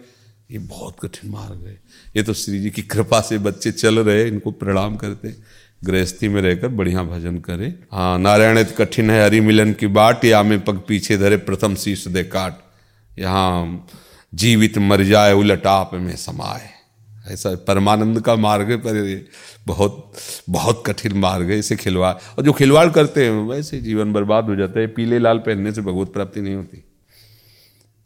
ये 0.52 0.58
बहुत 0.58 0.96
कठिन 1.04 1.32
मार्ग 1.32 1.68
है। 1.68 1.82
ये 2.18 2.24
तो 2.24 2.34
श्री 2.34 2.60
जी 2.60 2.70
की 2.70 2.82
कृपा 2.82 3.22
से 3.22 3.38
बच्चे 3.38 3.72
चल 3.72 4.00
रहे 4.00 4.28
इनको 4.28 4.52
प्रणाम 4.52 4.96
करते 4.96 5.36
गृहस्थी 5.84 6.28
में 6.28 6.42
रहकर 6.42 6.68
बढ़िया 6.68 7.04
भजन 7.04 7.38
करे। 7.38 7.76
हाँ 7.92 8.20
नारायण 8.20 8.64
कठिन 8.64 9.10
है, 9.10 9.26
हरि 9.26 9.40
मिलन 9.40 9.74
की 9.74 9.88
बाट, 9.88 10.26
या 10.26 10.44
में 10.44 10.64
पग 10.64 10.82
पीछे 10.88 11.18
धरे 11.18 11.38
प्रथम 11.38 11.76
शीश 11.76 12.08
दे 12.08 12.24
काट। 12.24 12.58
यहाँ 13.20 13.88
जीवित 14.36 14.78
मर 14.78 15.04
जाए 15.04 15.34
उलट 15.34 15.68
आप 15.68 15.94
में 15.94 16.16
समाए। 16.16 16.70
ऐसा 17.28 17.56
परमानंद 17.68 18.22
का 18.22 18.36
मार्ग 18.36 18.70
है 18.70 18.78
पर 18.78 19.26
बहुत 19.68 20.14
बहुत 20.50 20.84
कठिन 20.86 21.18
मार्ग 21.18 21.50
है 21.50 21.58
इसे 21.60 21.76
खिलवाड़ 21.76 22.14
और 22.14 22.44
जो 22.44 22.54
खिलवाड़ 22.54 22.90
करते 22.90 23.26
हैं 23.26 23.32
वैसे 23.48 23.80
जीवन 23.82 24.14
बर्बाद 24.14 24.46
हो 24.46 24.56
जाता 24.56 24.80
है। 24.80 24.88
पीले 24.88 25.20
लाल 25.20 25.40
पहनने 25.40 25.72
से 25.72 25.82
भगवत 25.82 26.14
प्राप्ति 26.14 26.42
नहीं 26.42 26.56
होती। 26.56 26.84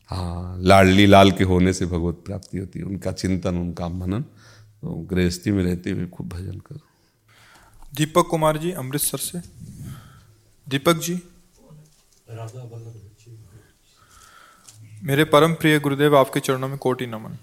हाँ 0.10 0.58
लाडली 0.62 1.06
लाल 1.06 1.32
के 1.32 1.44
होने 1.44 1.74
से 1.74 1.86
भगवत 1.86 2.22
प्राप्ति 2.26 2.58
होती 2.58 2.80
है। 2.80 2.86
उनका 2.86 3.12
चिंतन 3.12 3.58
उनका 3.58 3.88
मनन 3.89 4.22
तो 4.82 4.94
गृहस्थी 5.12 5.52
में 5.52 5.63
रहते 5.63 5.92
हुए 5.92 6.06
खूब 6.06 6.30
भजन 6.30 6.60
करो। 6.60 6.80
दीपक 7.96 8.28
कुमार 8.28 8.58
जी 8.58 8.72
अमृतसर 8.72 9.18
से। 9.18 9.39
दीपक 10.68 11.00
जी। 11.00 11.13
मेरे 15.04 15.24
परम 15.24 15.54
प्रिय 15.54 15.80
गुरुदेव 15.80 16.18
आपके 16.18 16.40
चरणों 16.40 16.68
में 16.68 16.78
कोटि 16.78 17.06
नमन। 17.06 17.38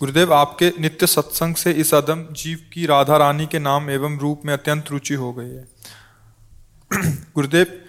गुरुदेव 0.00 0.34
आपके 0.34 0.72
नित्य 0.80 1.06
सत्संग 1.06 1.54
से 1.54 1.72
इस 1.72 1.94
अदम 1.94 2.34
जीव 2.34 2.58
की 2.72 2.86
राधा 2.86 3.16
रानी 3.16 3.46
के 3.46 3.58
नाम 3.58 3.90
एवं 3.90 4.18
रूप 4.18 4.42
में 4.44 4.52
अत्यंत 4.54 4.84
रुचि 4.90 5.14
हो 5.14 5.32
गई 5.32 5.48
है। 5.48 5.68
गुरुदेव 7.34 7.80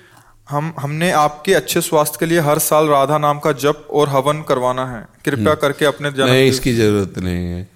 हम 0.50 0.74
हमने 0.80 1.12
आपके 1.12 1.54
अच्छे 1.54 1.82
स्वास्थ्य 1.82 2.18
के 2.20 2.26
लिए 2.26 2.40
हर 2.40 2.60
साल 2.60 2.88
राधा 2.88 3.18
नाम 3.18 3.40
का 3.40 3.52
जप 3.52 3.88
और 3.92 4.10
हवन 4.10 4.42
करवाना 4.42 4.98
है। 4.98 5.08
कृपया 5.26 5.46
हम्म। 5.46 5.56
करके 5.56 5.86
अपने 5.86 6.12
जन्म 6.12 6.28
नहीं 6.28 6.48
इसकी 6.48 6.74
ज़रूरत 6.74 7.20
नहीं 7.20 7.46
है। 7.46 7.70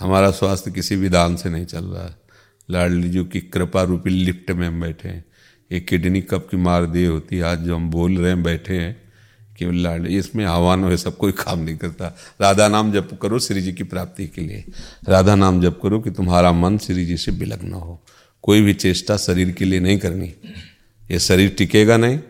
हमारा 0.00 0.30
स्वास्थ्य 0.30 0.70
किसी 0.70 0.96
विधान 0.96 1.36
से 1.36 1.50
नहीं 1.50 1.66
चल 1.66 1.84
रहा 1.84 2.04
है। 2.04 2.16
लाडली 2.70 3.08
जी 3.08 3.24
की 3.24 3.40
कृपा 3.40 3.82
रूपी 3.82 4.10
लिफ्ट 4.10 4.50
में 4.50 4.68
हम 4.68 4.80
बैठे 4.80 5.08
हैं। 5.08 5.24
एक 5.72 5.88
किडनी 5.88 6.20
कब 6.20 6.48
की 6.50 6.56
मार 6.56 6.86
दी 6.86 7.04
होती 7.04 7.40
आज 7.40 7.58
जो 7.58 7.76
हम 7.76 7.90
बोल 7.90 8.18
रहे 8.18 8.28
हैं 8.28 8.42
बैठे 8.42 8.74
हैं। 8.74 9.07
केवल 9.58 9.76
लाडली 9.76 10.18
इसमें 10.18 10.44
आह्वान 10.44 10.84
हो 10.84 10.96
सब 10.96 11.16
कोई 11.16 11.32
काम 11.32 11.58
नहीं 11.58 11.76
करता। 11.76 12.16
राधा 12.40 12.68
नाम 12.68 12.92
जप 12.92 13.18
करो 13.22 13.38
श्री 13.38 13.62
जी 13.62 13.72
की 13.72 13.84
प्राप्ति 13.84 14.26
के 14.26 14.40
लिए। 14.40 14.64
राधा 15.08 15.34
नाम 15.34 15.62
जप 15.62 15.80
करो 15.82 16.00
कि 16.00 16.10
तुम्हारा 16.10 16.52
मन 16.52 16.78
श्री 16.78 17.06
जी 17.06 17.16
से 17.16 17.32
बिलग 17.32 17.64
न 17.64 17.72
हो। 17.72 18.02
कोई 18.42 18.60
भी 18.60 18.74
चेष्टा 18.74 19.16
शरीर 19.16 19.50
के 19.50 19.64
लिए 19.64 19.80
नहीं 19.80 19.98
करनी। 19.98 20.34
ये 21.10 21.18
शरीर 21.18 21.50
टिकेगा 21.50 21.96
नहीं, 21.96 22.20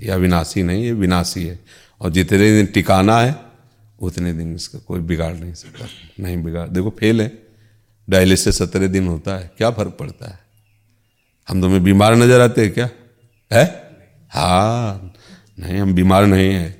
या 0.00 0.16
विनाशी 0.16 0.62
नहीं, 0.62 0.84
ये 0.84 0.92
विनाशी 0.92 1.44
है। 1.44 1.60
और 2.00 2.10
जितने 2.10 2.38
दिन 2.38 2.66
टिकाना 2.66 3.20
है, 3.20 3.36
उतने 4.00 4.32
दिन 4.32 4.54
इसका 4.54 4.78
कोई 4.78 5.00
बिगाड़ 5.00 5.34
नहीं 5.34 5.54
सकता। 5.54 5.86
नहीं 6.20 6.42
बिगाड़। 6.42 6.68
देखो, 6.68 6.90
फेल 6.90 7.20
है। 7.20 7.42
डायलिसिस 8.10 8.58
सत्रह 8.58 8.86
दिन 8.86 9.06
होता 9.06 9.36
है। 9.36 9.50
क्या 9.58 9.70
फ़र्क 9.70 9.96
पड़ता 10.00 10.28
है? 10.28 10.38
हम 11.48 11.60
तुम्हें 11.60 11.84
बीमार 11.84 12.16
नज़र 12.16 12.40
आते 12.40 12.64
हैं 12.64 12.72
क्या? 12.72 12.90
है? 13.52 13.90
हाँ। 14.30 15.07
नहीं, 15.58 15.78
हम 15.78 15.94
बीमार 15.94 16.26
नहीं 16.26 16.52
हैं। 16.52 16.78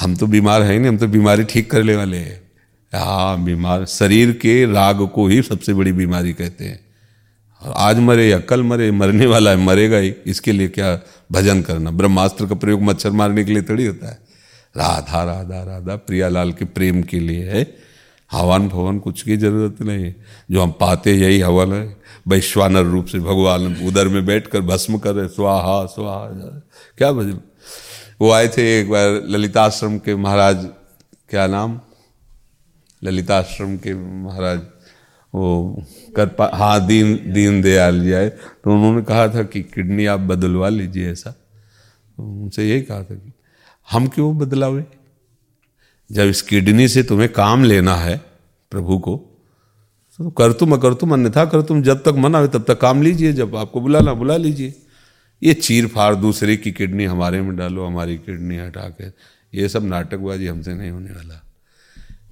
हम 0.00 0.16
तो 0.16 0.26
बीमार 0.26 0.62
हैं 0.62 0.78
नहीं, 0.78 0.88
हम 0.88 0.98
तो 0.98 1.06
बीमारी 1.06 1.44
ठीक 1.44 1.70
करने 1.70 1.96
वाले 1.96 2.16
हैं। 2.16 2.50
हाँ 2.94 3.44
बीमार, 3.44 3.84
शरीर 3.84 4.32
के 4.32 4.72
राग 4.72 5.08
को 5.08 5.26
ही 5.26 5.42
सबसे 5.42 5.74
बड़ी 5.74 5.92
बीमारी 5.92 6.32
कहते 6.32 6.64
हैं। 6.64 6.80
आज 7.62 7.98
मरे 7.98 8.28
या 8.28 8.38
कल 8.38 8.62
मरे, 8.62 8.90
मरने 8.90 9.26
वाला 9.26 9.50
है, 9.50 9.56
मरेगा 9.56 9.96
ही। 9.96 10.14
इसके 10.26 10.52
लिए 10.52 10.68
क्या 10.68 11.00
भजन 11.32 11.62
करना? 11.62 11.90
ब्रह्मास्त्र 11.90 12.46
का 12.46 12.54
प्रयोग 12.54 12.82
मच्छर 12.82 13.10
मारने 13.10 13.44
के 13.44 13.52
लिए 13.52 13.62
थोड़ी 13.62 13.86
होता 13.86 14.08
है। 14.08 14.18
राधा 14.76 15.22
राधा 15.24 15.62
राधा, 15.62 15.96
प्रियालाल 15.96 16.52
के 16.52 16.64
प्रेम 16.64 17.02
के 17.02 17.20
लिए 17.20 17.44
है। 17.44 17.76
हवन 18.32 18.68
भवन 18.68 18.98
कुछ 18.98 19.22
की 19.22 19.36
ज़रूरत 19.36 19.82
नहीं 19.82 20.04
है। 20.04 20.16
जो 20.50 20.62
हम 20.62 20.70
पाते 20.70 21.14
यही 21.14 21.40
हवन 21.40 21.72
है। 21.72 21.96
वैश्वानर 22.28 22.82
रूप 22.82 23.06
से 23.06 23.18
भगवान 23.18 23.76
उधर 23.84 24.08
में 24.08 24.26
बैठकर 24.26 24.60
भस्म 24.60 24.98
कर 24.98 25.14
रहे 25.14 25.28
स्वाहा 25.28 25.86
स्वाहा, 25.86 26.26
क्या 26.98 27.12
भजन? 27.12 27.40
वो 28.20 28.30
आए 28.30 28.48
थे 28.48 28.64
एक 28.80 28.90
बार 28.90 29.22
ललिताश्रम 29.26 29.98
के 29.98 30.14
महाराज, 30.16 30.64
क्या 31.30 31.46
नाम? 31.46 31.80
ललिताश्रम 33.02 33.76
के 33.76 33.94
महाराज, 33.94 34.60
वो 35.34 35.84
कर 36.16 36.50
हाँ 36.54 36.86
दीन 36.86 37.14
दीन 37.32 37.60
दयाल 37.62 38.00
जी 38.02 38.12
आए। 38.12 38.28
तो 38.28 38.72
उन्होंने 38.72 39.02
कहा 39.02 39.26
था 39.28 39.42
कि 39.42 39.62
किडनी 39.64 40.06
आप 40.06 40.20
बदलवा 40.22 40.68
लीजिए 40.68 41.10
ऐसा। 41.12 41.30
तो 41.30 42.22
उनसे 42.22 42.68
यही 42.68 42.82
कहा 42.82 43.02
था 43.02 43.14
कि 43.14 43.32
हम 43.88 44.06
क्यों 44.08 44.36
बदलावे? 44.38 44.84
जब 46.10 46.22
इस 46.24 46.42
किडनी 46.42 46.88
से 46.88 47.02
तुम्हें 47.02 47.28
काम 47.32 47.64
लेना 47.64 47.94
है 47.96 48.16
प्रभु 48.72 48.98
को 48.98 49.16
तो 50.18 50.30
कर 50.30 50.52
तुम 50.52 50.72
अकर 50.74 50.94
तुम 50.94 51.12
अन्यथा 51.12 51.44
कर 51.44 51.62
तुम 51.62 51.82
जब 51.82 52.02
तक 52.02 52.14
मना 52.18 52.38
हो 52.38 52.46
तब 52.48 52.64
तक 52.68 52.80
काम 52.80 53.02
लीजिए, 53.02 53.32
जब 53.32 53.56
आपको 53.56 53.80
बुलाना 53.80 54.14
बुला 54.14 54.36
लीजिए। 54.36 54.74
ये 55.42 55.54
चीर 55.54 55.86
फाड़ 55.86 56.14
दूसरे 56.14 56.56
की 56.56 56.72
किडनी 56.72 57.04
हमारे 57.04 57.40
में 57.40 57.56
डालो, 57.56 57.86
हमारी 57.86 58.16
किडनी 58.16 58.56
हटा 58.56 58.88
के। 58.88 59.06
ये 59.58 59.68
सब 59.68 59.84
नाटकबाजी 59.84 60.46
हमसे 60.46 60.74
नहीं 60.74 60.90
होने 60.90 61.10
वाला। 61.10 61.42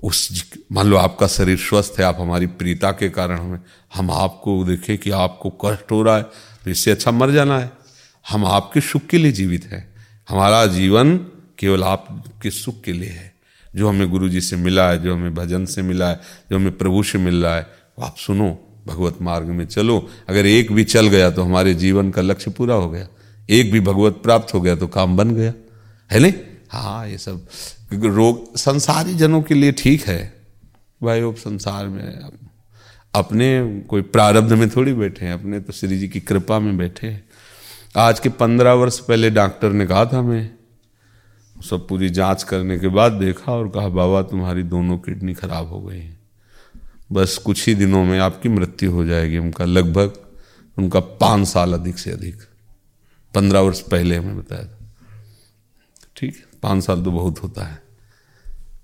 उस 0.02 0.52
मान 0.72 0.86
लो 0.86 0.96
आपका 0.96 1.26
शरीर 1.26 1.58
स्वस्थ 1.58 1.94
है, 1.98 2.04
आप 2.04 2.16
हमारी 2.20 2.46
प्रीता 2.46 2.90
के 2.92 3.10
कारण 3.10 3.38
हमें, 3.38 3.60
हम 3.94 4.10
आपको 4.10 4.64
देखें 4.64 4.98
कि 4.98 5.10
आपको 5.10 5.50
कष्ट 5.64 5.90
हो 5.90 6.02
रहा 6.02 6.16
है 6.16 6.22
तो 6.64 6.70
इससे 6.70 6.90
अच्छा 6.90 7.10
मर 7.10 7.30
जाना 7.30 7.58
है। 7.58 7.72
हम 8.30 8.44
आपके 8.44 8.80
सुख 8.80 9.06
के 9.06 9.18
लिए 9.18 9.32
जीवित 9.32 9.64
हैं। 9.64 9.94
हमारा 10.28 10.66
जीवन 10.66 11.16
केवल 11.58 11.84
आपके 11.84 12.50
सुख 12.50 12.80
के 12.80 12.92
लिए 12.92 13.10
है। 13.10 13.34
जो 13.74 13.88
हमें 13.88 14.10
गुरु 14.10 14.28
जी 14.28 14.40
से 14.40 14.56
मिला 14.56 14.90
है, 14.90 15.02
जो 15.02 15.14
हमें 15.14 15.34
भजन 15.34 15.64
से 15.66 15.82
मिला 15.82 16.08
है, 16.08 16.20
जो 16.50 16.56
हमें 16.56 16.78
प्रभु 16.78 17.02
से 17.02 17.18
मिल 17.18 17.42
रहा 17.42 17.56
है, 17.56 17.66
आप 18.02 18.16
सुनो। 18.16 18.67
भगवत 18.88 19.22
मार्ग 19.22 19.46
में 19.46 19.66
चलो। 19.66 20.08
अगर 20.28 20.46
एक 20.46 20.72
भी 20.72 20.84
चल 20.84 21.06
गया 21.06 21.30
तो 21.30 21.42
हमारे 21.42 21.74
जीवन 21.74 22.10
का 22.10 22.22
लक्ष्य 22.22 22.50
पूरा 22.50 22.74
हो 22.74 22.90
गया। 22.90 23.08
एक 23.50 23.72
भी 23.72 23.80
भगवत 23.80 24.20
प्राप्त 24.22 24.54
हो 24.54 24.60
गया 24.60 24.76
तो 24.76 24.86
काम 24.86 25.16
बन 25.16 25.30
गया। 25.30 25.52
है 26.10 26.20
नहीं? 26.20 26.32
हाँ 26.70 27.08
ये 27.08 27.18
सब। 27.18 27.46
रोग 27.92 28.56
संसारी 28.56 29.14
जनों 29.14 29.42
के 29.42 29.54
लिए 29.54 29.72
ठीक 29.72 30.02
है। 30.02 30.34
भाई 31.02 31.22
वो 31.22 31.32
संसार 31.32 31.86
में 31.88 32.20
अपने 33.14 33.48
कोई 33.88 34.02
प्रारब्ध 34.02 34.52
में 34.52 34.68
थोड़ी 34.70 34.92
बैठे 34.92 35.26
हैं। 35.26 35.32
अपने 35.32 35.60
तो 35.60 35.72
श्री 35.72 35.98
जी 35.98 36.08
की 36.08 36.20
कृपा 36.20 36.58
में 36.58 36.76
बैठे 36.76 37.06
हैं। 37.06 37.24
आज 37.96 38.20
के 38.20 38.28
पंद्रह 38.28 38.72
वर्ष 38.72 38.98
पहले 38.98 39.30
डॉक्टर 39.30 39.70
ने 39.70 39.86
कहा 39.86 40.04
था 40.04 40.22
मैं 40.22 40.50
सब 41.70 41.86
पूरी 41.88 42.08
जाँच 42.08 42.42
करने 42.42 42.78
के 42.78 42.88
बाद 42.88 43.12
देखा 43.12 43.52
और 43.52 43.68
कहा, 43.68 43.88
बाबा, 43.88 44.22
तुम्हारी 44.22 44.62
दोनों 44.62 44.98
किडनी 44.98 45.34
खराब 45.34 45.68
हो 45.68 45.80
गई 45.80 46.00
बस 47.12 47.38
कुछ 47.38 47.68
ही 47.68 47.74
दिनों 47.74 48.04
में 48.04 48.18
आपकी 48.18 48.48
मृत्यु 48.48 48.92
हो 48.92 49.04
जाएगी 49.04 49.38
उनका, 49.38 49.64
लगभग 49.64 50.12
उनका 50.78 51.00
पाँच 51.00 51.48
साल 51.48 51.72
अधिक 51.72 51.98
से 51.98 52.10
अधिक। 52.10 52.36
पंद्रह 53.34 53.60
वर्ष 53.60 53.80
पहले 53.80 54.16
हमें 54.16 54.38
बताया 54.38 54.64
था। 54.64 54.78
ठीक 56.16 56.36
है, 56.36 56.44
पाँच 56.62 56.84
साल 56.84 57.02
तो 57.02 57.10
बहुत 57.10 57.42
होता 57.42 57.64
है। 57.64 57.82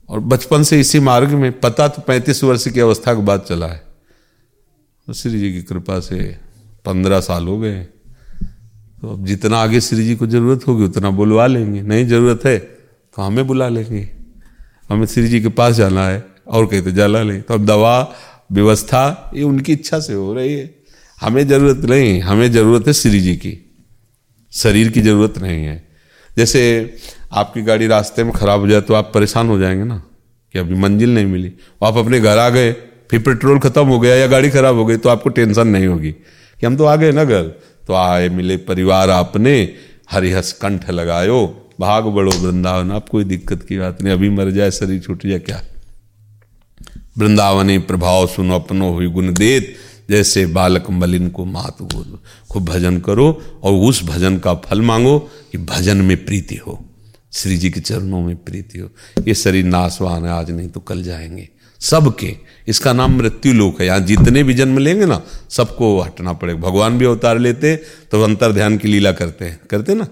और 0.09 0.21
बचपन 0.21 0.63
से 0.63 0.81
इसी 0.81 1.01
मार्ग 1.01 1.31
में, 1.31 1.61
पता 1.61 1.89
तो 1.89 2.03
पैंतीस 2.03 2.45
वर्ष 2.45 2.69
की 2.69 2.81
अवस्था 2.81 3.15
के 3.15 3.23
बाद 3.23 3.41
चला 3.41 3.67
है। 3.67 3.83
तो 5.07 5.13
श्री 5.13 5.39
जी 5.39 5.53
की 5.53 5.63
कृपा 5.63 6.01
से 6.01 6.39
पंद्रह 6.85 7.21
साल 7.21 7.47
हो 7.47 7.59
गए। 7.59 7.83
तो 9.01 9.13
अब 9.13 9.27
जितना 9.27 9.59
आगे 9.59 9.81
श्री 9.81 10.05
जी 10.05 10.17
को 10.17 10.27
ज़रूरत 10.27 10.67
होगी, 10.67 10.85
उतना 10.85 11.11
बुलवा 11.11 11.47
लेंगे। 11.47 11.83
नहीं 11.83 12.07
ज़रूरत 12.07 12.41
है 12.45 12.59
तो 12.59 13.23
हमें 13.23 13.47
बुला 13.47 13.69
लेंगे। 13.69 14.11
हमें 14.89 15.07
श्री 15.07 15.29
जी 15.29 15.41
के 15.41 15.49
पास 15.49 15.75
जाना 15.75 16.09
है। 16.09 16.34
और 16.47 16.67
कहते 16.67 16.83
तो 16.83 16.91
जला 16.91 17.23
लें 17.23 17.43
तो 17.43 17.55
अब 17.55 17.65
दवा, 17.67 18.15
व्यवस्था, 18.53 19.31
ये 19.35 19.43
उनकी 19.43 19.73
इच्छा 19.73 20.01
से 20.01 20.13
हो 20.13 20.33
रही 20.35 20.55
है। 20.55 20.75
हमें 21.21 21.47
ज़रूरत 21.49 21.85
नहीं, 21.91 22.21
हमें 22.21 22.51
ज़रूरत 22.53 22.87
है 22.87 22.93
श्री 22.93 23.21
जी 23.21 23.35
की। 23.37 23.59
शरीर 24.53 24.89
की 24.89 25.01
ज़रूरत 25.01 25.39
नहीं 25.39 25.65
है। 25.65 25.83
जैसे 26.37 26.61
आपकी 27.33 27.63
गाड़ी 27.63 27.87
रास्ते 27.87 28.25
में 28.25 28.33
खराब 28.33 28.61
हो 28.61 28.69
जाए 28.69 28.81
तो 28.81 28.95
आप 28.95 29.11
परेशान 29.15 29.49
हो 29.49 29.59
जाएँगे 29.59 29.85
ना, 29.85 30.03
कि 30.55 30.59
अभी 30.59 30.75
मंजिल 30.75 31.15
नहीं 31.15 31.27
मिली। 31.27 31.53
आप 31.85 31.97
अपने 31.97 32.21
घर 32.21 32.39
आ 32.39 32.49
गए, 32.49 32.73
फिर 33.11 33.21
पेट्रोल 33.21 33.59
खत्म 33.59 33.87
हो 33.87 33.99
गया 34.01 34.15
या 34.15 34.27
गाड़ी 34.27 34.51
खराब 34.51 34.77
हो 34.77 34.87
गई 34.87 34.97
तो 34.97 35.09
आपको 35.09 35.31
टेंशन 35.31 35.69
नहीं 35.69 35.87
होगी। 35.87 36.13
कि 36.13 36.67
हम 36.67 36.77
तो 36.77 36.85
आ 36.85 36.97
गए 36.97 37.13
ना 37.13 37.25
घर 37.25 37.43
तो 37.87 37.95
आए, 37.95 38.29
मिले 38.29 38.57
परिवार 38.57 39.11
आपने, 39.11 39.75
हरिहस 40.11 40.53
कंठ 40.53 40.91
लगायो, 40.91 41.47
भाग 41.81 42.05
बड़ो 42.05 42.31
वृंदावन, 42.31 42.91
आप 42.93 43.09
कोई 43.09 43.25
दिक्कत 43.25 43.63
की 43.63 43.79
बात 43.79 44.03
नहीं, 44.03 44.15
अभी 44.15 44.29
मर 44.31 44.51
जाए, 44.51 44.71
शरीर 44.71 45.01
छूट 45.01 45.27
जाए, 45.27 45.39
क्या? 45.39 45.63
वृंदावनी 47.19 47.79
प्रभाव 47.79 48.27
सुनो, 48.27 48.55
अपनो 48.55 48.93
हुई 48.93 49.07
गुण 49.07 49.33
देत, 49.33 49.75
जैसे 50.11 50.47
बालक 50.47 50.91
मलिन 50.91 51.29
को 51.29 51.45
मात 51.45 51.83
बोलो। 51.83 52.23
खूब 52.51 52.65
भजन 52.65 52.99
करो 52.99 53.43
और 53.63 53.73
उस 53.89 54.03
भजन 54.05 54.39
का 54.39 54.55
फल 54.55 54.81
मांगो 54.81 55.19
कि 55.53 55.59
भजन 55.59 55.97
में 55.97 56.25
प्रीति 56.25 56.57
हो, 56.57 56.85
श्री 57.33 57.57
जी 57.57 57.71
के 57.71 57.81
चरणों 57.81 58.21
में 58.21 58.37
प्रीति 58.37 58.79
हो। 58.79 58.89
ये 59.29 59.35
शरीर 59.35 59.65
नाशवान 59.65 60.25
है, 60.25 60.31
आज 60.31 60.51
नहीं 60.51 60.69
तो 60.69 60.81
कल 60.81 61.03
जाएँगे। 61.03 61.49
सबके, 61.81 62.37
इसका 62.69 62.93
नाम 62.93 63.17
मृत्यु 63.17 63.53
लोक 63.53 63.81
है। 63.81 63.87
यहाँ 63.87 64.01
जितने 64.01 64.43
भी 64.43 64.55
जन्म 64.55 64.79
लेंगे 64.79 65.07
ना, 65.07 65.21
सबको 65.51 66.01
हटना 66.01 66.33
पड़ेगा। 66.33 66.61
भगवान 66.61 66.99
भी 66.99 67.05
अवतार 67.05 67.39
लेते 67.39 67.77
तो 68.11 68.23
अंतर 68.23 68.53
ध्यान 68.53 68.77
की 68.79 68.89
लीला 68.89 69.13
करते 69.13 69.45
हैं। 69.45 69.61
करते 69.71 69.95
ना? 69.95 70.07